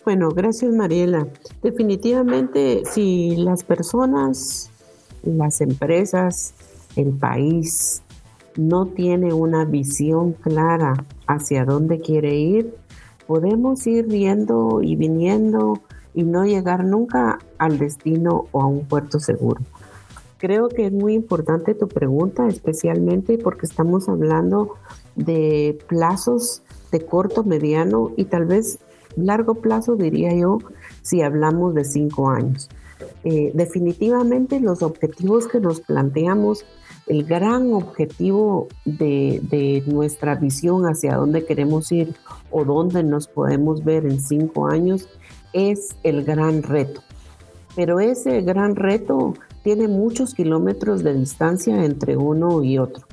Bueno, 0.04 0.30
gracias 0.30 0.72
Mariela. 0.72 1.28
Definitivamente, 1.62 2.82
si 2.84 3.36
las 3.36 3.62
personas, 3.62 4.71
las 5.24 5.60
empresas, 5.60 6.54
el 6.96 7.10
país 7.10 8.02
no 8.56 8.86
tiene 8.86 9.32
una 9.32 9.64
visión 9.64 10.32
clara 10.32 11.04
hacia 11.26 11.64
dónde 11.64 12.00
quiere 12.00 12.36
ir, 12.36 12.74
podemos 13.26 13.86
ir 13.86 14.06
viendo 14.06 14.80
y 14.82 14.96
viniendo 14.96 15.80
y 16.14 16.24
no 16.24 16.44
llegar 16.44 16.84
nunca 16.84 17.38
al 17.58 17.78
destino 17.78 18.46
o 18.52 18.62
a 18.62 18.66
un 18.66 18.86
puerto 18.86 19.18
seguro. 19.20 19.60
Creo 20.38 20.68
que 20.68 20.86
es 20.86 20.92
muy 20.92 21.14
importante 21.14 21.74
tu 21.74 21.88
pregunta, 21.88 22.48
especialmente 22.48 23.38
porque 23.38 23.64
estamos 23.64 24.08
hablando 24.08 24.74
de 25.14 25.78
plazos 25.88 26.62
de 26.90 27.06
corto, 27.06 27.44
mediano 27.44 28.10
y 28.16 28.24
tal 28.24 28.44
vez 28.44 28.78
largo 29.16 29.54
plazo, 29.54 29.96
diría 29.96 30.34
yo, 30.34 30.58
si 31.02 31.22
hablamos 31.22 31.74
de 31.74 31.84
cinco 31.84 32.28
años. 32.28 32.68
Eh, 33.24 33.50
definitivamente 33.54 34.60
los 34.60 34.82
objetivos 34.82 35.46
que 35.46 35.60
nos 35.60 35.80
planteamos, 35.80 36.64
el 37.06 37.24
gran 37.24 37.72
objetivo 37.72 38.68
de, 38.84 39.40
de, 39.42 39.82
nuestra 39.86 40.34
visión 40.36 40.84
hacia 40.84 41.16
dónde 41.16 41.44
queremos 41.44 41.90
ir 41.90 42.14
o 42.50 42.64
dónde 42.64 43.02
nos 43.02 43.26
podemos 43.26 43.84
ver 43.84 44.06
en 44.06 44.20
cinco 44.20 44.66
años 44.66 45.08
es 45.52 45.96
el 46.02 46.24
gran 46.24 46.62
reto. 46.62 47.02
Pero 47.74 48.00
ese 48.00 48.42
gran 48.42 48.76
reto 48.76 49.34
tiene 49.62 49.88
muchos 49.88 50.34
kilómetros 50.34 51.02
de 51.02 51.14
distancia 51.14 51.84
entre 51.84 52.16
uno 52.16 52.62
y 52.62 52.78
otro. 52.78 53.06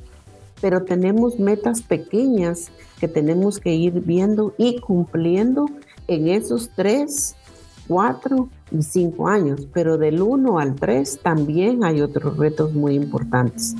Pero 0.62 0.84
tenemos 0.84 1.40
metas 1.40 1.82
pequeñas 1.82 2.72
que 3.00 3.08
tenemos 3.08 3.60
que 3.60 3.74
ir 3.74 4.02
viendo 4.02 4.54
y 4.58 4.80
cumpliendo 4.80 5.68
en 6.08 6.28
esos 6.28 6.70
tres, 6.76 7.36
cuatro 7.88 8.50
cinco 8.82 9.28
años. 9.28 9.68
Pero 9.74 9.98
del 9.98 10.22
uno 10.22 10.60
al 10.60 10.76
tres 10.76 11.20
también 11.22 11.84
hay 11.84 12.02
otros 12.02 12.38
retos 12.38 12.74
muy 12.74 12.96
importantes. 12.96 13.76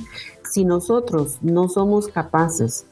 Si 0.50 0.64
nosotros 0.64 1.38
no 1.42 1.68
somos 1.68 2.08
capaces 2.08 2.86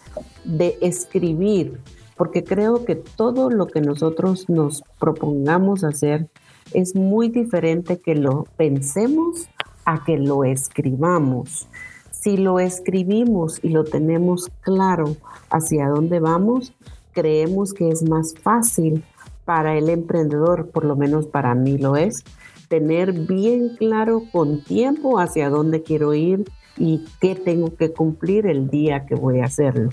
de 0.44 0.78
escribir 0.80 1.80
porque 2.18 2.42
creo 2.42 2.84
que 2.84 2.96
todo 2.96 3.48
lo 3.48 3.68
que 3.68 3.80
nosotros 3.80 4.50
nos 4.50 4.82
propongamos 4.98 5.84
hacer 5.84 6.28
es 6.74 6.94
muy 6.94 7.28
diferente 7.28 8.00
que 8.00 8.14
lo 8.14 8.44
pensemos 8.56 9.48
a 9.84 10.04
que 10.04 10.18
lo 10.18 10.44
escribamos. 10.44 11.68
Si 12.10 12.36
lo 12.36 12.58
escribimos 12.58 13.60
y 13.62 13.68
lo 13.68 13.84
tenemos 13.84 14.50
claro 14.60 15.16
hacia 15.48 15.88
dónde 15.88 16.18
vamos, 16.18 16.74
creemos 17.12 17.72
que 17.72 17.88
es 17.88 18.02
más 18.02 18.34
fácil 18.34 19.04
para 19.48 19.78
el 19.78 19.88
emprendedor, 19.88 20.68
por 20.68 20.84
lo 20.84 20.94
menos 20.94 21.26
para 21.26 21.54
mí 21.54 21.78
lo 21.78 21.96
es, 21.96 22.22
tener 22.68 23.14
bien 23.14 23.76
claro 23.78 24.24
con 24.30 24.62
tiempo 24.62 25.18
hacia 25.20 25.48
dónde 25.48 25.82
quiero 25.82 26.12
ir 26.12 26.44
y 26.76 27.02
qué 27.18 27.34
tengo 27.34 27.74
que 27.74 27.90
cumplir 27.90 28.44
el 28.44 28.68
día 28.68 29.06
que 29.06 29.14
voy 29.14 29.40
a 29.40 29.46
hacerlo. 29.46 29.88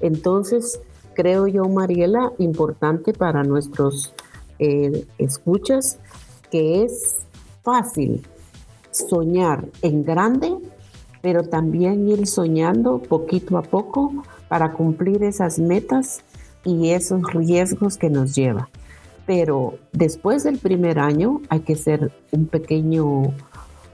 Entonces, 0.00 0.80
creo 1.12 1.46
yo, 1.46 1.68
Mariela, 1.68 2.32
importante 2.38 3.12
para 3.12 3.42
nuestros 3.42 4.14
eh, 4.58 5.04
escuchas, 5.18 5.98
que 6.50 6.82
es 6.84 7.18
fácil 7.62 8.26
soñar 8.92 9.66
en 9.82 10.04
grande, 10.04 10.56
pero 11.20 11.42
también 11.42 12.08
ir 12.08 12.26
soñando 12.26 13.02
poquito 13.02 13.58
a 13.58 13.62
poco 13.62 14.24
para 14.48 14.72
cumplir 14.72 15.22
esas 15.22 15.58
metas 15.58 16.22
y 16.64 16.92
esos 16.92 17.30
riesgos 17.34 17.98
que 17.98 18.08
nos 18.08 18.34
lleva. 18.34 18.70
Pero 19.26 19.78
después 19.92 20.44
del 20.44 20.58
primer 20.58 20.98
año 20.98 21.40
hay 21.48 21.60
que 21.60 21.76
ser 21.76 22.12
un 22.30 22.46
pequeño 22.46 23.32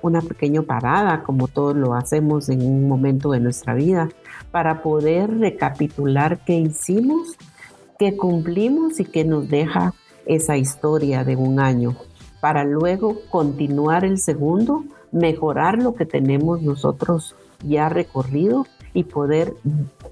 una 0.03 0.21
pequeña 0.21 0.63
parada, 0.63 1.23
como 1.23 1.49
todos 1.49 1.77
lo 1.77 1.95
hacemos 1.95 2.49
en 2.49 2.67
un 2.67 2.89
momento 2.89 3.31
de 3.31 3.41
nuestra 3.41 3.75
vida, 3.75 4.09
para 4.51 4.83
poder 4.83 5.39
recapitular 5.39 6.45
qué 6.45 6.57
hicimos, 6.57 7.37
qué 7.99 8.17
cumplimos 8.17 9.01
y 9.01 9.05
qué 9.05 9.25
nos 9.25 9.49
deja 9.49 9.95
esa 10.27 10.57
historia 10.57 11.25
de 11.25 11.37
un 11.37 11.61
año, 11.61 11.97
para 12.41 12.65
luego 12.65 13.19
continuar 13.31 14.05
el 14.05 14.19
segundo, 14.19 14.85
mejorar 15.13 15.81
lo 15.81 15.95
que 15.95 16.07
tenemos 16.07 16.63
nosotros 16.63 17.37
ya 17.65 17.89
recorrido 17.89 18.67
y 18.95 19.05
poder 19.05 19.55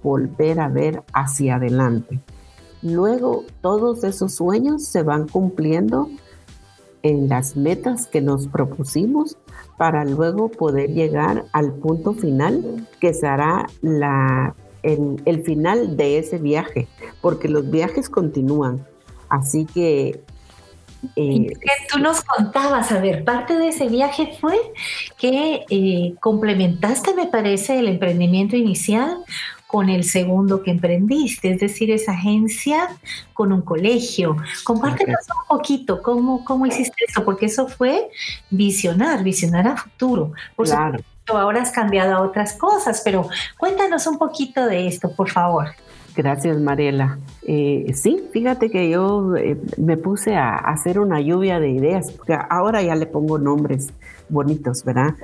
volver 0.03 0.61
a 0.61 0.69
ver 0.69 1.03
hacia 1.13 1.57
adelante. 1.57 2.21
Luego 2.83 3.45
todos 3.61 4.05
esos 4.05 4.35
sueños 4.35 4.85
se 4.85 5.03
van 5.03 5.29
cumpliendo 5.29 6.09
en 7.03 7.29
las 7.29 7.57
metas 7.57 8.07
que 8.07 8.21
nos 8.21 8.47
propusimos 8.47 9.37
para 9.77 10.05
luego 10.05 10.51
poder 10.51 10.91
llegar 10.91 11.47
al 11.53 11.73
punto 11.73 12.13
final 12.13 12.87
que 13.01 13.15
será 13.15 13.67
la, 13.81 14.55
el, 14.83 15.43
final 15.45 15.97
de 15.97 16.19
ese 16.19 16.39
viaje, 16.39 16.89
porque 17.21 17.49
los 17.49 17.71
viajes 17.71 18.09
continúan. 18.09 18.87
Así 19.29 19.65
que 19.65 20.23
eh, 21.17 21.53
tú 21.91 21.99
nos 21.99 22.23
contabas, 22.23 22.93
a 22.93 23.01
ver, 23.01 23.25
parte 23.25 23.57
de 23.57 23.69
ese 23.69 23.89
viaje 23.89 24.37
fue 24.39 24.59
que 25.17 25.65
eh, 25.71 26.15
complementaste, 26.21 27.15
me 27.15 27.27
parece, 27.27 27.79
el 27.79 27.89
emprendimiento 27.89 28.57
inicial 28.57 29.25
con 29.71 29.89
el 29.89 30.03
segundo 30.03 30.63
que 30.63 30.73
emprendiste, 30.73 31.53
es 31.53 31.61
decir, 31.61 31.91
esa 31.93 32.13
agencia 32.13 32.89
con 33.33 33.53
un 33.53 33.63
colegio. 33.63 34.37
Compártenos 34.65 35.21
un 35.29 35.59
poquito 35.59 36.03
cómo, 36.03 36.45
cómo 36.45 36.67
hiciste 36.67 37.05
eso, 37.07 37.25
porque 37.25 37.47
eso 37.47 37.69
fue 37.69 38.11
visionar, 38.51 39.23
visionar 39.23 39.69
a 39.69 39.77
futuro. 39.77 40.33
Por 40.57 40.67
claro. 40.67 40.99
supuesto, 40.99 41.39
ahora 41.39 41.63
has 41.63 41.71
cambiado 41.71 42.17
a 42.17 42.21
otras 42.21 42.55
cosas, 42.55 43.01
pero 43.05 43.29
cuéntanos 43.59 44.07
un 44.09 44.19
poquito 44.19 44.67
de 44.67 44.89
esto, 44.89 45.15
por 45.15 45.31
favor. 45.31 45.69
Gracias, 46.17 46.59
Mariela. 46.61 47.19
Eh, 47.43 47.93
sí, 47.95 48.25
fíjate 48.33 48.71
que 48.71 48.91
yo 48.91 49.37
eh, 49.37 49.57
me 49.79 49.97
puse 49.97 50.37
a, 50.37 50.57
hacer 50.57 50.99
una 50.99 51.21
lluvia 51.21 51.61
de 51.61 51.71
ideas, 51.71 52.11
porque 52.11 52.37
ahora 52.49 52.83
ya 52.83 52.95
le 52.97 53.07
pongo 53.07 53.39
nombres 53.39 53.93
bonitos, 54.29 54.85
¿verdad? 54.85 55.15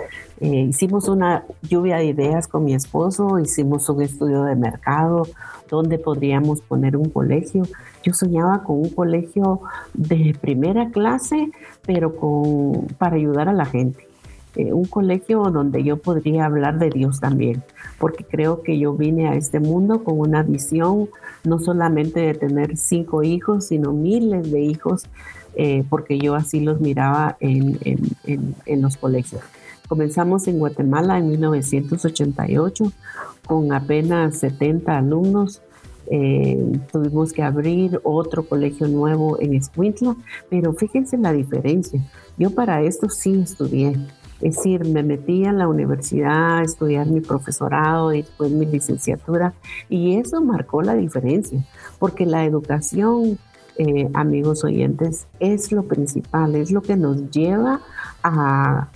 Eh, 0.40 0.66
hicimos 0.68 1.08
una 1.08 1.44
lluvia 1.62 1.96
de 1.96 2.06
ideas 2.06 2.46
con 2.46 2.64
mi 2.64 2.74
esposo, 2.74 3.38
hicimos 3.38 3.88
un 3.88 4.02
estudio 4.02 4.44
de 4.44 4.54
mercado, 4.54 5.26
donde 5.68 5.98
podríamos 5.98 6.60
poner 6.60 6.96
un 6.96 7.10
colegio. 7.10 7.64
Yo 8.02 8.12
soñaba 8.12 8.62
con 8.62 8.76
un 8.76 8.90
colegio 8.90 9.60
de 9.94 10.36
primera 10.40 10.90
clase, 10.90 11.50
pero 11.84 12.14
con, 12.14 12.86
para 12.98 13.16
ayudar 13.16 13.48
a 13.48 13.52
la 13.52 13.66
gente. 13.66 14.05
Eh, 14.56 14.72
un 14.72 14.86
colegio 14.86 15.42
donde 15.50 15.84
yo 15.84 15.98
podría 15.98 16.46
hablar 16.46 16.78
de 16.78 16.88
Dios 16.88 17.20
también, 17.20 17.62
porque 17.98 18.24
creo 18.24 18.62
que 18.62 18.78
yo 18.78 18.94
vine 18.94 19.28
a 19.28 19.34
este 19.34 19.60
mundo 19.60 20.02
con 20.02 20.18
una 20.18 20.42
visión 20.42 21.10
no 21.44 21.58
solamente 21.58 22.20
de 22.20 22.32
tener 22.32 22.78
cinco 22.78 23.22
hijos, 23.22 23.66
sino 23.66 23.92
miles 23.92 24.50
de 24.50 24.62
hijos, 24.62 25.04
eh, 25.56 25.84
porque 25.90 26.18
yo 26.18 26.34
así 26.34 26.60
los 26.60 26.80
miraba 26.80 27.36
en, 27.40 27.78
los 28.66 28.96
colegios. 28.96 29.42
Comenzamos 29.88 30.48
en 30.48 30.58
Guatemala 30.58 31.18
en 31.18 31.28
1988 31.28 32.92
con 33.46 33.72
apenas 33.74 34.38
70 34.38 34.96
alumnos. 34.96 35.60
Eh, 36.10 36.80
tuvimos 36.90 37.34
que 37.34 37.42
abrir 37.42 38.00
otro 38.04 38.46
colegio 38.46 38.88
nuevo 38.88 39.38
en 39.38 39.52
Escuintla, 39.52 40.16
pero 40.48 40.72
fíjense 40.72 41.18
la 41.18 41.32
diferencia. 41.32 42.00
Yo 42.38 42.50
para 42.52 42.80
esto 42.80 43.10
sí 43.10 43.38
estudié. 43.38 43.96
Es 44.40 44.56
decir, 44.56 44.84
me 44.84 45.02
metí 45.02 45.46
a 45.46 45.52
la 45.52 45.66
universidad 45.66 46.58
a 46.58 46.62
estudiar 46.62 47.06
mi 47.06 47.20
profesorado 47.20 48.12
y 48.12 48.22
después 48.22 48.50
mi 48.50 48.66
licenciatura 48.66 49.54
y 49.88 50.16
eso 50.16 50.42
marcó 50.42 50.82
la 50.82 50.94
diferencia, 50.94 51.64
porque 51.98 52.26
la 52.26 52.44
educación, 52.44 53.38
eh, 53.78 54.10
amigos 54.12 54.62
oyentes, 54.62 55.26
es 55.40 55.72
lo 55.72 55.84
principal, 55.84 56.54
es 56.54 56.70
lo 56.70 56.82
que 56.82 56.96
nos 56.96 57.30
lleva 57.30 57.80
a, 58.22 58.88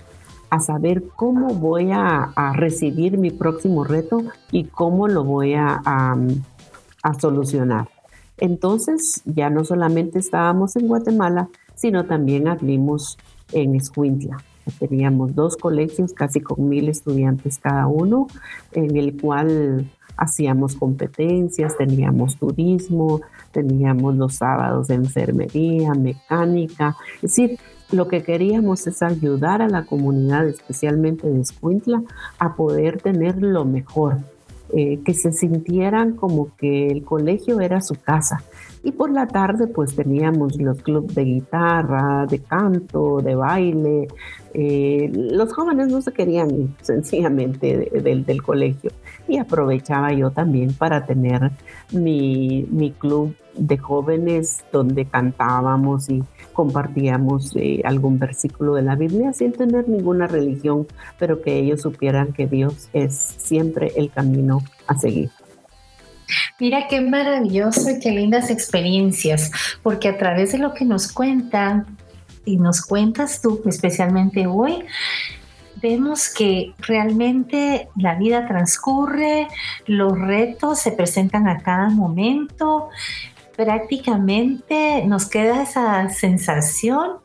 saber 0.59 1.03
cómo 1.15 1.55
voy 1.55 1.91
a, 1.91 2.33
recibir 2.55 3.17
mi 3.17 3.31
próximo 3.31 3.83
reto 3.83 4.21
y 4.51 4.65
cómo 4.65 5.07
lo 5.07 5.23
voy 5.23 5.55
a, 5.55 5.81
a 5.85 7.13
solucionar. 7.19 7.89
Entonces, 8.37 9.21
ya 9.25 9.49
no 9.49 9.63
solamente 9.63 10.19
estábamos 10.19 10.75
en 10.75 10.87
Guatemala, 10.87 11.49
sino 11.73 12.05
también 12.05 12.47
abrimos 12.47 13.17
en 13.53 13.75
Escuintla. 13.75 14.37
Teníamos 14.79 15.35
dos 15.35 15.57
colegios, 15.57 16.13
casi 16.13 16.41
con 16.41 16.69
mil 16.69 16.89
estudiantes 16.89 17.59
cada 17.59 17.87
uno, 17.87 18.27
en 18.71 18.95
el 18.95 19.19
cual 19.19 19.89
hacíamos 20.17 20.75
competencias, 20.75 21.77
teníamos 21.77 22.37
turismo, 22.37 23.21
teníamos 23.51 24.15
los 24.15 24.35
sábados 24.35 24.87
de 24.87 24.95
enfermería, 24.95 25.93
mecánica, 25.93 26.95
es 27.15 27.35
decir, 27.35 27.59
lo 27.91 28.07
que 28.07 28.23
queríamos 28.23 28.87
es 28.87 29.01
ayudar 29.01 29.61
a 29.61 29.67
la 29.67 29.85
comunidad, 29.85 30.47
especialmente 30.47 31.27
de 31.27 31.41
Escuintla, 31.41 32.03
a 32.39 32.55
poder 32.55 33.01
tener 33.01 33.41
lo 33.41 33.65
mejor, 33.65 34.19
eh, 34.73 35.01
que 35.03 35.13
se 35.13 35.33
sintieran 35.33 36.13
como 36.15 36.55
que 36.55 36.87
el 36.87 37.03
colegio 37.03 37.59
era 37.59 37.81
su 37.81 37.95
casa. 37.95 38.43
Y 38.83 38.91
por 38.91 39.11
la 39.11 39.27
tarde 39.27 39.67
pues 39.67 39.95
teníamos 39.95 40.59
los 40.59 40.81
clubes 40.81 41.13
de 41.13 41.23
guitarra, 41.23 42.25
de 42.25 42.39
canto, 42.39 43.21
de 43.21 43.35
baile. 43.35 44.07
Eh, 44.53 45.11
los 45.13 45.53
jóvenes 45.53 45.87
no 45.89 46.01
se 46.01 46.11
querían 46.11 46.49
ir 46.51 46.69
sencillamente 46.81 47.91
del 48.01 48.41
colegio 48.43 48.91
y 49.27 49.37
aprovechaba 49.37 50.11
yo 50.13 50.31
también 50.31 50.73
para 50.73 51.05
tener 51.05 51.51
mi, 51.91 52.65
mi 52.69 52.91
club 52.91 53.35
de 53.55 53.77
jóvenes 53.77 54.63
donde 54.71 55.05
cantábamos 55.05 56.09
y 56.09 56.23
compartíamos 56.53 57.55
eh, 57.55 57.81
algún 57.83 58.19
versículo 58.19 58.75
de 58.75 58.81
la 58.81 58.95
Biblia 58.95 59.33
sin 59.33 59.51
tener 59.51 59.87
ninguna 59.87 60.27
religión, 60.27 60.87
pero 61.17 61.41
que 61.41 61.59
ellos 61.59 61.81
supieran 61.81 62.33
que 62.33 62.47
Dios 62.47 62.89
es 62.93 63.15
siempre 63.15 63.91
el 63.95 64.11
camino 64.11 64.59
a 64.87 64.97
seguir. 64.97 65.29
Mira 66.59 66.87
qué 66.87 67.01
maravilloso 67.01 67.89
y 67.89 67.99
qué 67.99 68.11
lindas 68.11 68.49
experiencias, 68.49 69.51
porque 69.83 70.07
a 70.07 70.17
través 70.17 70.51
de 70.51 70.57
lo 70.57 70.73
que 70.73 70.85
nos 70.85 71.11
cuentan 71.11 71.97
y 72.45 72.57
nos 72.57 72.81
cuentas 72.81 73.41
tú, 73.41 73.61
especialmente 73.65 74.47
hoy, 74.47 74.85
vemos 75.81 76.29
que 76.29 76.73
realmente 76.79 77.89
la 77.95 78.15
vida 78.15 78.47
transcurre, 78.47 79.47
los 79.87 80.17
retos 80.17 80.79
se 80.79 80.91
presentan 80.91 81.47
a 81.47 81.59
cada 81.59 81.89
momento, 81.89 82.89
prácticamente 83.63 85.05
nos 85.05 85.29
queda 85.29 85.61
esa 85.61 86.09
sensación 86.09 87.17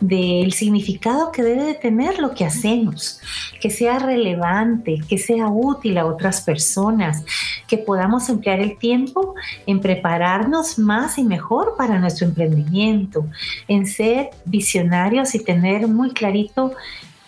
del 0.00 0.52
significado 0.52 1.30
que 1.30 1.44
debe 1.44 1.62
de 1.62 1.74
tener 1.74 2.18
lo 2.18 2.34
que 2.34 2.44
hacemos, 2.44 3.20
que 3.60 3.70
sea 3.70 4.00
relevante, 4.00 4.98
que 5.08 5.18
sea 5.18 5.46
útil 5.46 5.98
a 5.98 6.06
otras 6.06 6.40
personas, 6.40 7.24
que 7.68 7.78
podamos 7.78 8.28
emplear 8.28 8.58
el 8.58 8.76
tiempo 8.76 9.36
en 9.66 9.80
prepararnos 9.80 10.80
más 10.80 11.16
y 11.16 11.22
mejor 11.22 11.76
para 11.78 12.00
nuestro 12.00 12.26
emprendimiento, 12.26 13.24
en 13.68 13.86
ser 13.86 14.30
visionarios 14.44 15.36
y 15.36 15.44
tener 15.44 15.86
muy 15.86 16.10
clarito 16.10 16.72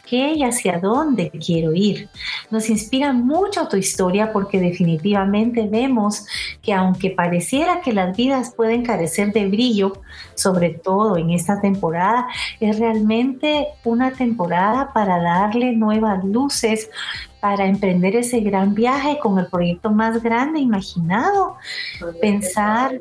qué 0.08 0.32
y 0.32 0.42
hacia 0.42 0.78
dónde 0.78 1.30
quiero 1.30 1.74
ir. 1.74 2.08
Nos 2.50 2.70
inspira 2.70 3.12
mucho 3.12 3.68
tu 3.68 3.76
historia 3.76 4.32
porque 4.32 4.58
definitivamente 4.58 5.66
vemos 5.66 6.26
que 6.62 6.72
aunque 6.72 7.10
pareciera 7.10 7.80
que 7.80 7.92
las 7.92 8.16
vidas 8.16 8.54
pueden 8.56 8.84
carecer 8.84 9.32
de 9.32 9.46
brillo, 9.46 10.00
sobre 10.34 10.70
todo 10.70 11.16
en 11.16 11.30
esta 11.30 11.60
temporada, 11.60 12.26
es 12.60 12.78
realmente 12.78 13.68
una 13.84 14.12
temporada 14.12 14.92
para 14.92 15.20
darle 15.20 15.72
nuevas 15.72 16.24
luces, 16.24 16.88
para 17.40 17.66
emprender 17.66 18.16
ese 18.16 18.40
gran 18.40 18.74
viaje 18.74 19.18
con 19.18 19.38
el 19.38 19.46
proyecto 19.46 19.90
más 19.90 20.22
grande 20.22 20.60
imaginado, 20.60 21.56
pensar 22.20 23.00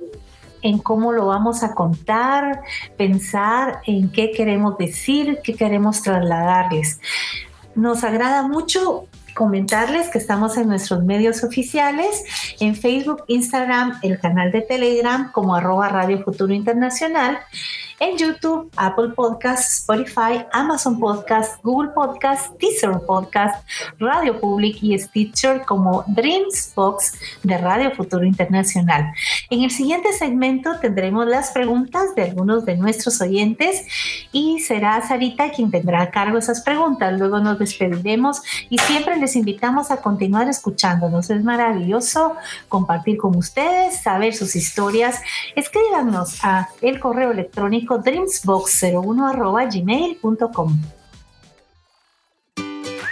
en 0.66 0.80
cómo 0.80 1.12
lo 1.12 1.28
vamos 1.28 1.62
a 1.62 1.76
contar, 1.76 2.64
pensar 2.98 3.82
en 3.86 4.12
qué 4.12 4.32
queremos 4.32 4.80
decir, 4.80 5.40
qué 5.44 5.54
queremos 5.54 6.02
trasladarles. 6.02 7.00
Nos 7.76 8.04
agrada 8.04 8.48
mucho 8.48 9.06
comentarles 9.36 10.10
que 10.10 10.18
estamos 10.18 10.58
en 10.58 10.68
nuestros 10.68 11.04
medios 11.04 11.44
oficiales, 11.44 12.24
en 12.60 12.76
Facebook, 12.76 13.24
Instagram, 13.28 14.00
el 14.02 14.20
canal 14.20 14.52
de 14.52 14.62
Telegram 14.62 15.32
como 15.32 15.56
arroba 15.56 15.90
Radio 15.90 16.24
Futuro 16.24 16.54
Internacional 16.54 17.40
en 18.00 18.18
YouTube, 18.18 18.70
Apple 18.76 19.10
Podcasts, 19.16 19.80
Spotify, 19.80 20.46
Amazon 20.52 21.00
Podcasts, 21.00 21.60
Google 21.64 21.92
Podcasts, 21.92 22.52
Teaser 22.58 23.00
Podcast, 23.06 23.66
Radio 24.00 24.40
Public 24.40 24.78
y 24.82 24.98
Stitcher 24.98 25.62
como 25.62 26.04
Dreams 26.08 26.74
Box 26.76 27.14
de 27.44 27.58
Radio 27.58 27.92
Futuro 27.92 28.26
Internacional. 28.26 29.14
En 29.50 29.64
el 29.64 29.72
siguiente 29.72 30.12
segmento 30.12 30.80
tendremos 30.82 31.28
las 31.28 31.52
preguntas 31.52 32.14
de 32.16 32.24
algunos 32.24 32.66
de 32.66 32.76
nuestros 32.76 33.22
oyentes 33.22 33.86
y 34.32 34.60
será 34.60 35.02
Sarita 35.02 35.52
quien 35.52 35.72
tendrá 35.72 36.02
a 36.02 36.12
cargo 36.12 36.38
esas 36.38 36.62
preguntas. 36.62 37.18
Luego 37.18 37.40
nos 37.40 37.60
despediremos 37.60 38.42
y 38.70 38.78
siempre 38.80 39.18
les 39.18 39.25
invitamos 39.34 39.90
a 39.92 39.98
continuar 39.98 40.50
escuchándonos. 40.50 41.30
Es 41.30 41.44
maravilloso 41.44 42.36
compartir 42.68 43.18
con 43.18 43.36
ustedes, 43.36 44.02
saber 44.02 44.36
sus 44.36 44.56
historias. 44.56 45.22
Escríbanos 45.56 46.44
a 46.44 46.70
el 46.82 47.00
correo 47.00 47.32
electrónico 47.32 48.00
dreamsbox01 48.02 49.34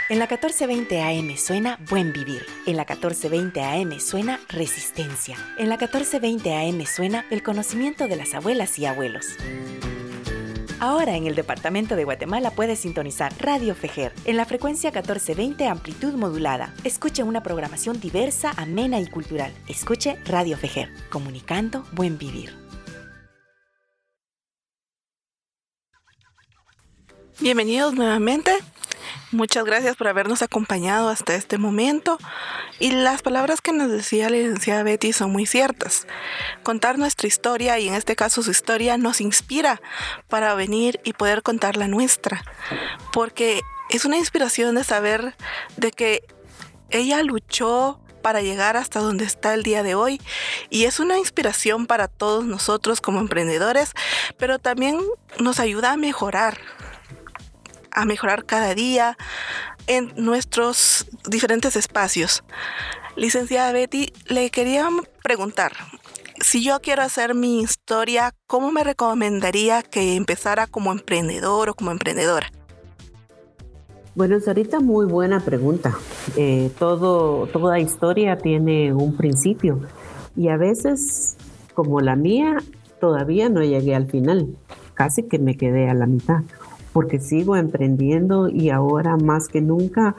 En 0.10 0.20
la 0.20 0.26
1420 0.26 1.02
AM 1.02 1.38
suena 1.38 1.80
Buen 1.90 2.12
Vivir. 2.12 2.46
En 2.68 2.76
la 2.76 2.84
1420 2.84 3.64
AM 3.64 4.00
suena 4.00 4.40
Resistencia. 4.50 5.38
En 5.58 5.70
la 5.70 5.78
1420 5.78 6.54
AM 6.54 6.86
suena 6.86 7.26
el 7.32 7.42
conocimiento 7.42 8.08
de 8.08 8.18
las 8.18 8.34
abuelas 8.34 8.78
y 8.78 8.86
abuelos. 8.86 9.26
Ahora 10.80 11.16
en 11.16 11.28
el 11.28 11.36
departamento 11.36 11.96
de 11.96 12.04
Guatemala 12.04 12.52
puedes 12.52 12.80
sintonizar 12.80 13.34
Radio 13.40 13.76
Fejer 13.76 14.14
en 14.26 14.38
la 14.38 14.46
frecuencia 14.46 14.92
1420 14.92 15.68
amplitud 15.68 16.14
modulada. 16.14 16.74
Escuche 16.84 17.24
una 17.24 17.42
programación 17.44 18.00
diversa, 18.00 18.52
amena 18.58 19.00
y 19.00 19.08
cultural. 19.08 19.54
Escuche 19.68 20.18
Radio 20.26 20.58
Fejer, 20.58 20.90
comunicando 21.10 21.86
buen 21.94 22.18
vivir. 22.18 22.54
Bienvenidos 27.40 27.94
nuevamente. 27.94 28.52
Muchas 29.32 29.66
gracias 29.66 29.96
por 29.96 30.08
habernos 30.08 30.42
acompañado 30.42 31.10
hasta 31.10 31.36
este 31.36 31.58
momento. 31.58 32.18
Y 32.80 32.92
las 32.92 33.22
palabras 33.22 33.62
que 33.62 33.72
nos 33.72 33.90
decía 33.92 34.30
la 34.30 34.38
licenciada 34.38 34.84
Betty 34.84 35.14
son 35.14 35.32
muy 35.32 35.46
ciertas. 35.46 36.08
Contar 36.64 36.98
nuestra 36.98 37.28
historia, 37.28 37.80
y 37.80 37.88
en 37.88 37.96
este 37.96 38.16
caso 38.16 38.44
su 38.44 38.52
historia, 38.52 38.98
nos 38.98 39.22
inspira 39.22 39.82
para 40.28 40.54
venir 40.56 41.00
y 41.04 41.14
poder 41.14 41.44
contar 41.44 41.78
la 41.78 41.88
nuestra. 41.88 42.44
Porque 43.12 43.62
es 43.90 44.06
una 44.06 44.18
inspiración 44.18 44.76
de 44.76 44.84
saber 44.84 45.36
de 45.78 45.92
que 45.92 46.24
ella 46.90 47.24
luchó 47.24 48.00
para 48.24 48.42
llegar 48.42 48.78
hasta 48.78 49.00
donde 49.00 49.26
está 49.26 49.54
el 49.54 49.62
día 49.62 49.84
de 49.84 49.94
hoy 49.94 50.20
y 50.72 50.86
es 50.86 51.00
una 51.00 51.20
inspiración 51.20 51.86
para 51.86 52.08
todos 52.08 52.46
nosotros 52.46 53.02
como 53.02 53.20
emprendedores, 53.20 53.92
pero 54.38 54.58
también 54.58 55.00
nos 55.40 55.60
ayuda 55.60 55.92
a 55.92 55.98
mejorar, 55.98 56.58
a 57.94 58.06
mejorar 58.06 58.46
cada 58.46 58.76
día 58.76 59.18
en 59.88 60.14
nuestros 60.16 61.08
diferentes 61.30 61.76
espacios. 61.76 62.44
Licenciada 63.16 63.72
Betty, 63.72 64.12
le 64.28 64.50
quería 64.50 64.88
preguntar, 65.24 65.74
si 66.42 66.64
yo 66.64 66.80
quiero 66.82 67.04
hacer 67.04 67.36
mi 67.36 67.62
historia, 67.62 68.34
¿cómo 68.48 68.72
me 68.72 68.84
recomendaría 68.84 69.84
que 69.84 70.16
empezara 70.16 70.68
como 70.68 70.92
emprendedor 70.92 71.70
o 71.70 71.74
como 71.74 71.92
emprendedora? 71.92 72.52
Bueno, 74.16 74.40
Sarita, 74.40 74.80
muy 74.80 75.06
buena 75.06 75.40
pregunta. 75.40 75.98
Eh, 76.38 76.70
todo, 76.78 77.48
toda 77.48 77.80
historia 77.80 78.38
tiene 78.38 78.94
un 78.94 79.16
principio 79.16 79.82
y 80.36 80.50
a 80.50 80.58
veces, 80.58 81.36
como 81.74 82.00
la 82.02 82.16
mía, 82.16 82.58
todavía 83.00 83.50
no 83.50 83.64
llegué 83.64 83.96
al 83.96 84.08
final, 84.08 84.56
casi 84.94 85.24
que 85.24 85.40
me 85.40 85.58
quedé 85.58 85.90
a 85.90 85.94
la 85.94 86.06
mitad 86.06 86.44
porque 86.94 87.20
sigo 87.20 87.56
emprendiendo 87.56 88.48
y 88.48 88.70
ahora 88.70 89.18
más 89.18 89.48
que 89.48 89.62
nunca 89.62 90.16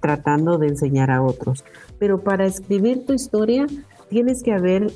tratando 0.00 0.58
de 0.58 0.68
enseñar 0.68 1.10
a 1.10 1.22
otros. 1.22 1.64
Pero 1.98 2.20
para 2.22 2.44
escribir 2.44 3.06
tu 3.06 3.12
historia 3.12 3.66
tienes 4.10 4.42
que 4.42 4.52
haber 4.52 4.92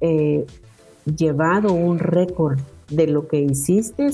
eh, 0.00 0.44
llevado 1.04 1.72
un 1.72 1.98
récord 1.98 2.58
de 2.90 3.06
lo 3.06 3.28
que 3.28 3.40
hiciste, 3.40 4.08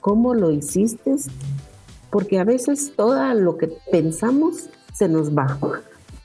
cómo 0.00 0.34
lo 0.34 0.50
hiciste, 0.50 1.16
porque 2.10 2.38
a 2.38 2.44
veces 2.44 2.92
todo 2.96 3.34
lo 3.34 3.58
que 3.58 3.70
pensamos 3.90 4.70
se 4.94 5.08
nos 5.08 5.36
va. 5.36 5.58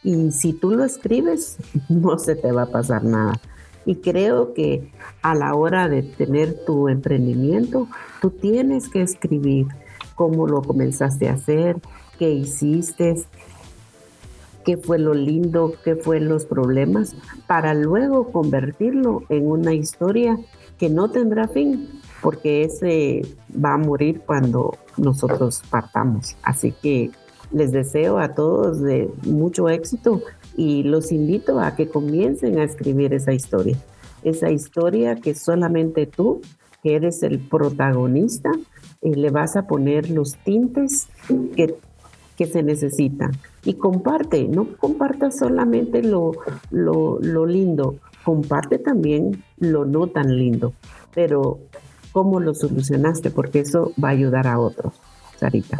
Y 0.04 0.32
si 0.32 0.54
tú 0.54 0.72
lo 0.72 0.84
escribes, 0.84 1.58
no 1.89 2.17
se 2.20 2.36
te 2.36 2.52
va 2.52 2.63
a 2.63 2.72
pasar 2.72 3.04
nada. 3.04 3.41
Y 3.88 3.95
creo 3.95 4.54
que 4.54 4.91
a 5.21 5.34
la 5.34 5.56
hora 5.56 5.88
de 5.88 6.04
tener 6.04 6.65
tu 6.65 6.89
emprendimiento, 6.89 7.88
tú 8.21 8.30
tienes 8.30 8.89
que 8.89 9.02
escribir 9.02 9.67
cómo 10.13 10.45
lo 10.45 10.62
comenzaste 10.62 11.30
a 11.30 11.34
hacer, 11.34 11.78
qué 12.19 12.30
hiciste, 12.30 13.15
qué 14.65 14.76
fue 14.76 15.00
lo 15.00 15.13
lindo, 15.13 15.73
qué 15.86 15.95
fue 15.95 16.19
los 16.19 16.45
problemas, 16.45 17.15
para 17.47 17.73
luego 17.73 18.30
convertirlo 18.34 19.23
en 19.30 19.50
una 19.50 19.73
historia 19.73 20.38
que 20.78 20.89
no 20.89 21.10
tendrá 21.10 21.47
fin, 21.47 21.88
porque 22.21 22.63
ese 22.63 23.21
va 23.54 23.76
a 23.76 23.78
morir 23.78 24.21
cuando 24.26 24.78
nosotros 24.97 25.62
partamos. 25.69 26.36
Así 26.43 26.73
que 26.73 27.12
les 27.54 27.71
deseo 27.71 28.17
a 28.17 28.36
todos 28.36 28.80
mucho 29.23 29.69
éxito 29.69 30.21
y 30.58 30.84
los 30.84 31.12
invito 31.12 31.60
a 31.60 31.76
que 31.76 31.88
comiencen 31.88 32.60
a 32.60 32.63
escribir 32.63 33.13
esa 33.13 33.32
historia. 33.32 33.78
Esa 34.24 34.50
historia 34.50 35.15
que 35.15 35.36
solamente 35.36 36.08
tú, 36.08 36.41
que 36.84 36.96
eres 36.96 37.24
el 37.24 37.39
protagonista, 37.39 38.52
eh, 39.02 39.15
le 39.15 39.30
vas 39.30 39.56
a 39.56 39.67
poner 39.67 40.10
los 40.10 40.36
tintes 40.38 41.08
que, 41.56 41.76
que 42.36 42.46
se 42.48 42.63
necesitan. 42.63 43.32
Y 43.63 43.76
comparte, 43.76 44.48
no 44.48 44.76
comparta 44.78 45.32
solamente 45.32 46.02
lo, 46.02 46.32
lo, 46.72 47.20
lo 47.22 47.46
lindo, 47.46 48.00
comparte 48.24 48.80
también 48.80 49.43
lo 49.60 49.86
no 49.86 50.08
tan 50.08 50.36
lindo, 50.36 50.74
pero 51.13 51.60
cómo 52.12 52.39
lo 52.39 52.56
solucionaste, 52.56 53.30
porque 53.30 53.60
eso 53.60 53.93
va 54.04 54.10
a 54.10 54.12
ayudar 54.12 54.48
a 54.48 54.60
otros. 54.60 54.96
Sarita. 55.39 55.78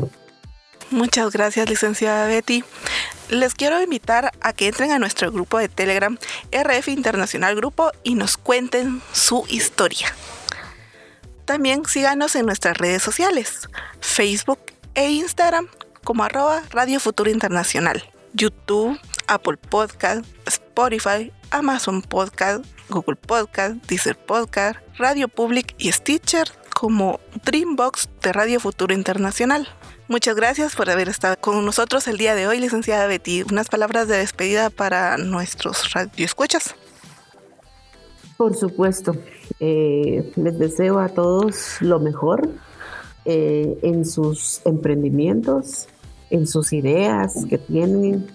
Muchas 0.92 1.34
gracias, 1.34 1.70
licenciada 1.70 2.28
Betty. 2.28 2.64
Les 3.30 3.54
quiero 3.56 3.82
invitar 3.82 4.32
a 4.42 4.54
que 4.54 4.68
entren 4.68 4.92
a 4.92 5.00
nuestro 5.00 5.32
grupo 5.32 5.58
de 5.58 5.68
Telegram 5.68 6.18
RF 6.52 6.88
Internacional 6.88 7.56
Grupo 7.56 7.92
y 8.04 8.16
nos 8.16 8.38
cuenten 8.38 9.02
su 9.12 9.46
historia. 9.50 10.16
También 11.44 11.86
síganos 11.86 12.36
en 12.36 12.46
nuestras 12.46 12.78
redes 12.78 13.04
sociales, 13.04 13.70
Facebook 14.00 14.60
e 14.96 15.12
Instagram 15.12 15.68
como 16.04 16.24
arroba 16.24 16.64
Radio 16.72 17.00
Futuro 17.02 17.30
Internacional, 17.30 18.04
YouTube, 18.34 19.00
Apple 19.28 19.58
Podcast, 19.58 20.26
Spotify, 20.46 21.32
Amazon 21.52 22.02
Podcast, 22.02 22.66
Google 22.90 23.18
Podcast, 23.18 23.76
Deezer 23.88 24.18
Podcast, 24.18 24.80
Radio 24.98 25.28
Public 25.28 25.76
y 25.78 25.92
Stitcher 25.92 26.50
como 26.74 27.20
Dreambox 27.44 28.10
de 28.22 28.32
Radio 28.32 28.60
Futuro 28.60 28.94
Internacional. 28.94 29.68
Muchas 30.10 30.38
gracias 30.38 30.74
por 30.74 30.90
haber 30.90 31.10
estado 31.10 31.36
con 31.42 31.66
nosotros 31.66 32.08
el 32.08 32.18
día 32.18 32.34
de 32.34 32.48
hoy, 32.48 32.62
licenciada 32.62 33.08
Betty. 33.08 33.44
Unas 33.44 33.68
palabras 33.68 34.08
de 34.08 34.16
despedida 34.16 34.70
para 34.70 35.18
nuestros 35.18 35.92
radioescuchas. 35.92 36.76
Por 38.38 38.56
supuesto, 38.56 39.18
eh, 39.60 40.32
les 40.38 40.58
deseo 40.60 41.00
a 41.00 41.10
todos 41.10 41.82
lo 41.82 42.00
mejor 42.00 42.48
eh, 43.26 43.78
en 43.82 44.06
sus 44.06 44.62
emprendimientos, 44.64 45.90
en 46.30 46.48
sus 46.48 46.72
ideas 46.72 47.46
que 47.50 47.58
tienen. 47.58 48.28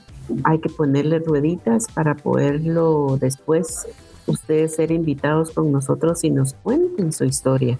Hay 0.44 0.58
que 0.58 0.68
ponerle 0.68 1.20
rueditas 1.20 1.86
para 1.94 2.14
poderlo 2.16 3.16
después 3.18 3.86
ustedes 4.26 4.74
ser 4.74 4.90
invitados 4.90 5.52
con 5.52 5.72
nosotros 5.72 6.22
y 6.22 6.30
nos 6.30 6.52
cuenten 6.52 7.12
su 7.12 7.24
historia, 7.24 7.78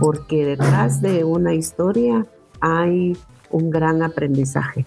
porque 0.00 0.44
detrás 0.44 1.00
de 1.00 1.22
una 1.22 1.54
historia 1.54 2.26
hay 2.60 3.16
un 3.50 3.70
gran 3.70 4.02
aprendizaje, 4.02 4.86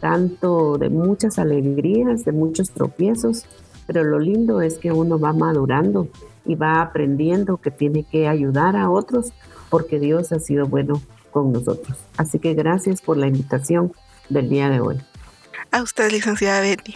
tanto 0.00 0.78
de 0.78 0.88
muchas 0.88 1.38
alegrías, 1.38 2.24
de 2.24 2.32
muchos 2.32 2.70
tropiezos, 2.70 3.44
pero 3.86 4.04
lo 4.04 4.18
lindo 4.18 4.60
es 4.60 4.78
que 4.78 4.92
uno 4.92 5.18
va 5.18 5.32
madurando 5.32 6.08
y 6.44 6.54
va 6.54 6.80
aprendiendo 6.80 7.58
que 7.58 7.70
tiene 7.70 8.04
que 8.04 8.28
ayudar 8.28 8.76
a 8.76 8.90
otros 8.90 9.32
porque 9.70 9.98
Dios 9.98 10.32
ha 10.32 10.40
sido 10.40 10.66
bueno 10.66 11.00
con 11.30 11.52
nosotros. 11.52 11.98
Así 12.16 12.38
que 12.38 12.54
gracias 12.54 13.00
por 13.02 13.16
la 13.16 13.26
invitación 13.26 13.92
del 14.28 14.48
día 14.48 14.70
de 14.70 14.80
hoy. 14.80 14.98
A 15.70 15.82
usted, 15.82 16.10
licenciada 16.10 16.60
Betty. 16.60 16.94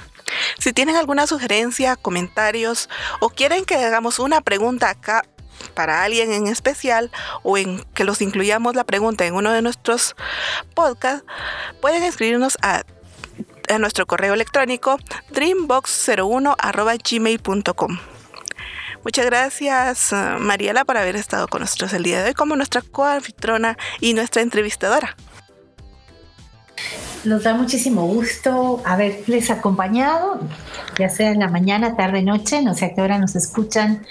Si 0.58 0.72
tienen 0.72 0.96
alguna 0.96 1.26
sugerencia, 1.26 1.96
comentarios 1.96 2.88
o 3.20 3.28
quieren 3.28 3.64
que 3.64 3.76
hagamos 3.76 4.18
una 4.18 4.40
pregunta 4.40 4.90
acá 4.90 5.24
para 5.72 6.04
alguien 6.04 6.32
en 6.32 6.46
especial 6.46 7.10
o 7.42 7.58
en 7.58 7.84
que 7.94 8.04
los 8.04 8.22
incluyamos 8.22 8.74
la 8.74 8.84
pregunta 8.84 9.26
en 9.26 9.34
uno 9.34 9.52
de 9.52 9.60
nuestros 9.62 10.16
podcasts, 10.74 11.24
pueden 11.80 12.02
escribirnos 12.02 12.58
a, 12.62 12.82
nuestro 13.78 14.06
correo 14.06 14.34
electrónico 14.34 14.98
dreambox01.gmail.com. 15.30 17.98
Muchas 19.02 19.26
gracias, 19.26 20.12
eh, 20.12 20.36
Mariela, 20.38 20.84
por 20.84 20.98
haber 20.98 21.16
estado 21.16 21.48
con 21.48 21.62
nosotros 21.62 21.94
el 21.94 22.02
día 22.02 22.22
de 22.22 22.28
hoy 22.28 22.34
como 22.34 22.54
nuestra 22.54 22.82
coanfitrona 22.82 23.78
y 24.00 24.12
nuestra 24.14 24.42
entrevistadora. 24.42 25.16
Nos 27.24 27.44
da 27.44 27.54
muchísimo 27.54 28.04
gusto 28.06 28.82
haberles 28.84 29.50
acompañado, 29.50 30.40
ya 30.98 31.08
sea 31.08 31.30
en 31.30 31.38
la 31.38 31.48
mañana, 31.48 31.96
tarde, 31.96 32.22
noche, 32.22 32.62
no 32.62 32.74
sé 32.74 32.86
a 32.86 32.94
qué 32.94 33.00
hora 33.00 33.18
nos 33.18 33.36
escuchan 33.36 34.04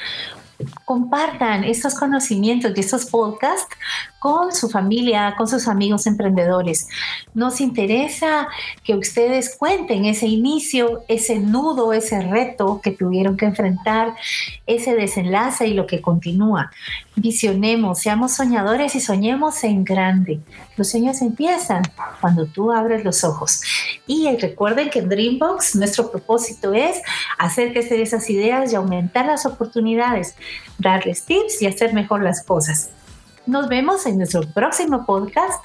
compartan 0.86 1.64
estos 1.64 1.96
conocimientos 1.96 2.74
y 2.76 2.80
estos 2.80 3.06
podcasts 3.06 3.76
con 4.22 4.54
su 4.54 4.70
familia, 4.70 5.34
con 5.36 5.48
sus 5.48 5.68
amigos 5.68 6.06
emprendedores. 6.06 6.88
Nos 7.34 7.60
interesa 7.60 8.48
que 8.84 8.94
ustedes 8.94 9.56
cuenten 9.58 10.06
ese 10.06 10.28
inicio, 10.28 11.02
ese 11.08 11.40
nudo, 11.40 11.92
ese 11.92 12.22
reto 12.22 12.82
que 12.84 12.92
tuvieron 12.92 13.36
que 13.36 13.46
enfrentar, 13.48 14.14
ese 14.68 14.94
desenlace 14.94 15.66
y 15.66 15.74
lo 15.74 15.88
que 15.88 16.02
continúa. 16.02 16.70
Visionemos, 17.16 17.98
seamos 17.98 18.34
soñadores 18.34 18.94
y 18.94 19.00
soñemos 19.00 19.64
en 19.64 19.84
grande. 19.84 20.40
Los 20.78 20.92
sueños 20.92 21.20
empiezan 21.24 21.82
cuando 22.22 22.46
tú 22.46 22.72
abres 22.72 23.04
los 23.04 23.24
ojos. 23.24 23.64
Y 24.06 24.30
recuerden 24.38 24.92
que 24.92 25.00
en 25.00 25.10
Dreambox 25.10 25.78
nuestro 25.78 26.12
propósito 26.12 26.76
es 26.76 27.02
hacer 27.40 27.74
crecer 27.74 28.00
esas 28.00 28.30
ideas 28.30 28.72
y 28.72 28.76
aumentar 28.76 29.26
las 29.26 29.48
oportunidades, 29.48 30.36
darles 30.78 31.26
tips 31.26 31.64
y 31.64 31.66
hacer 31.66 31.96
mejor 31.96 32.22
las 32.22 32.44
cosas. 32.44 32.92
Nos 33.52 33.68
vemos 33.68 34.06
en 34.06 34.18
nuestro 34.18 34.44
próximo 34.54 35.06
podcast. 35.06 35.62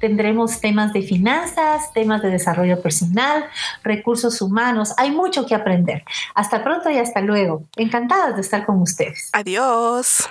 Tendremos 0.00 0.58
temas 0.58 0.94
de 0.94 1.02
finanzas, 1.02 1.92
temas 1.92 2.22
de 2.22 2.30
desarrollo 2.30 2.80
personal, 2.80 3.44
recursos 3.82 4.40
humanos. 4.40 4.94
Hay 4.96 5.10
mucho 5.10 5.44
que 5.44 5.54
aprender. 5.54 6.02
Hasta 6.34 6.64
pronto 6.64 6.88
y 6.88 6.96
hasta 6.96 7.20
luego. 7.20 7.64
Encantadas 7.76 8.36
de 8.36 8.40
estar 8.40 8.64
con 8.64 8.80
ustedes. 8.80 9.28
Adiós. 9.34 10.26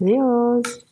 Adiós. 0.00 0.89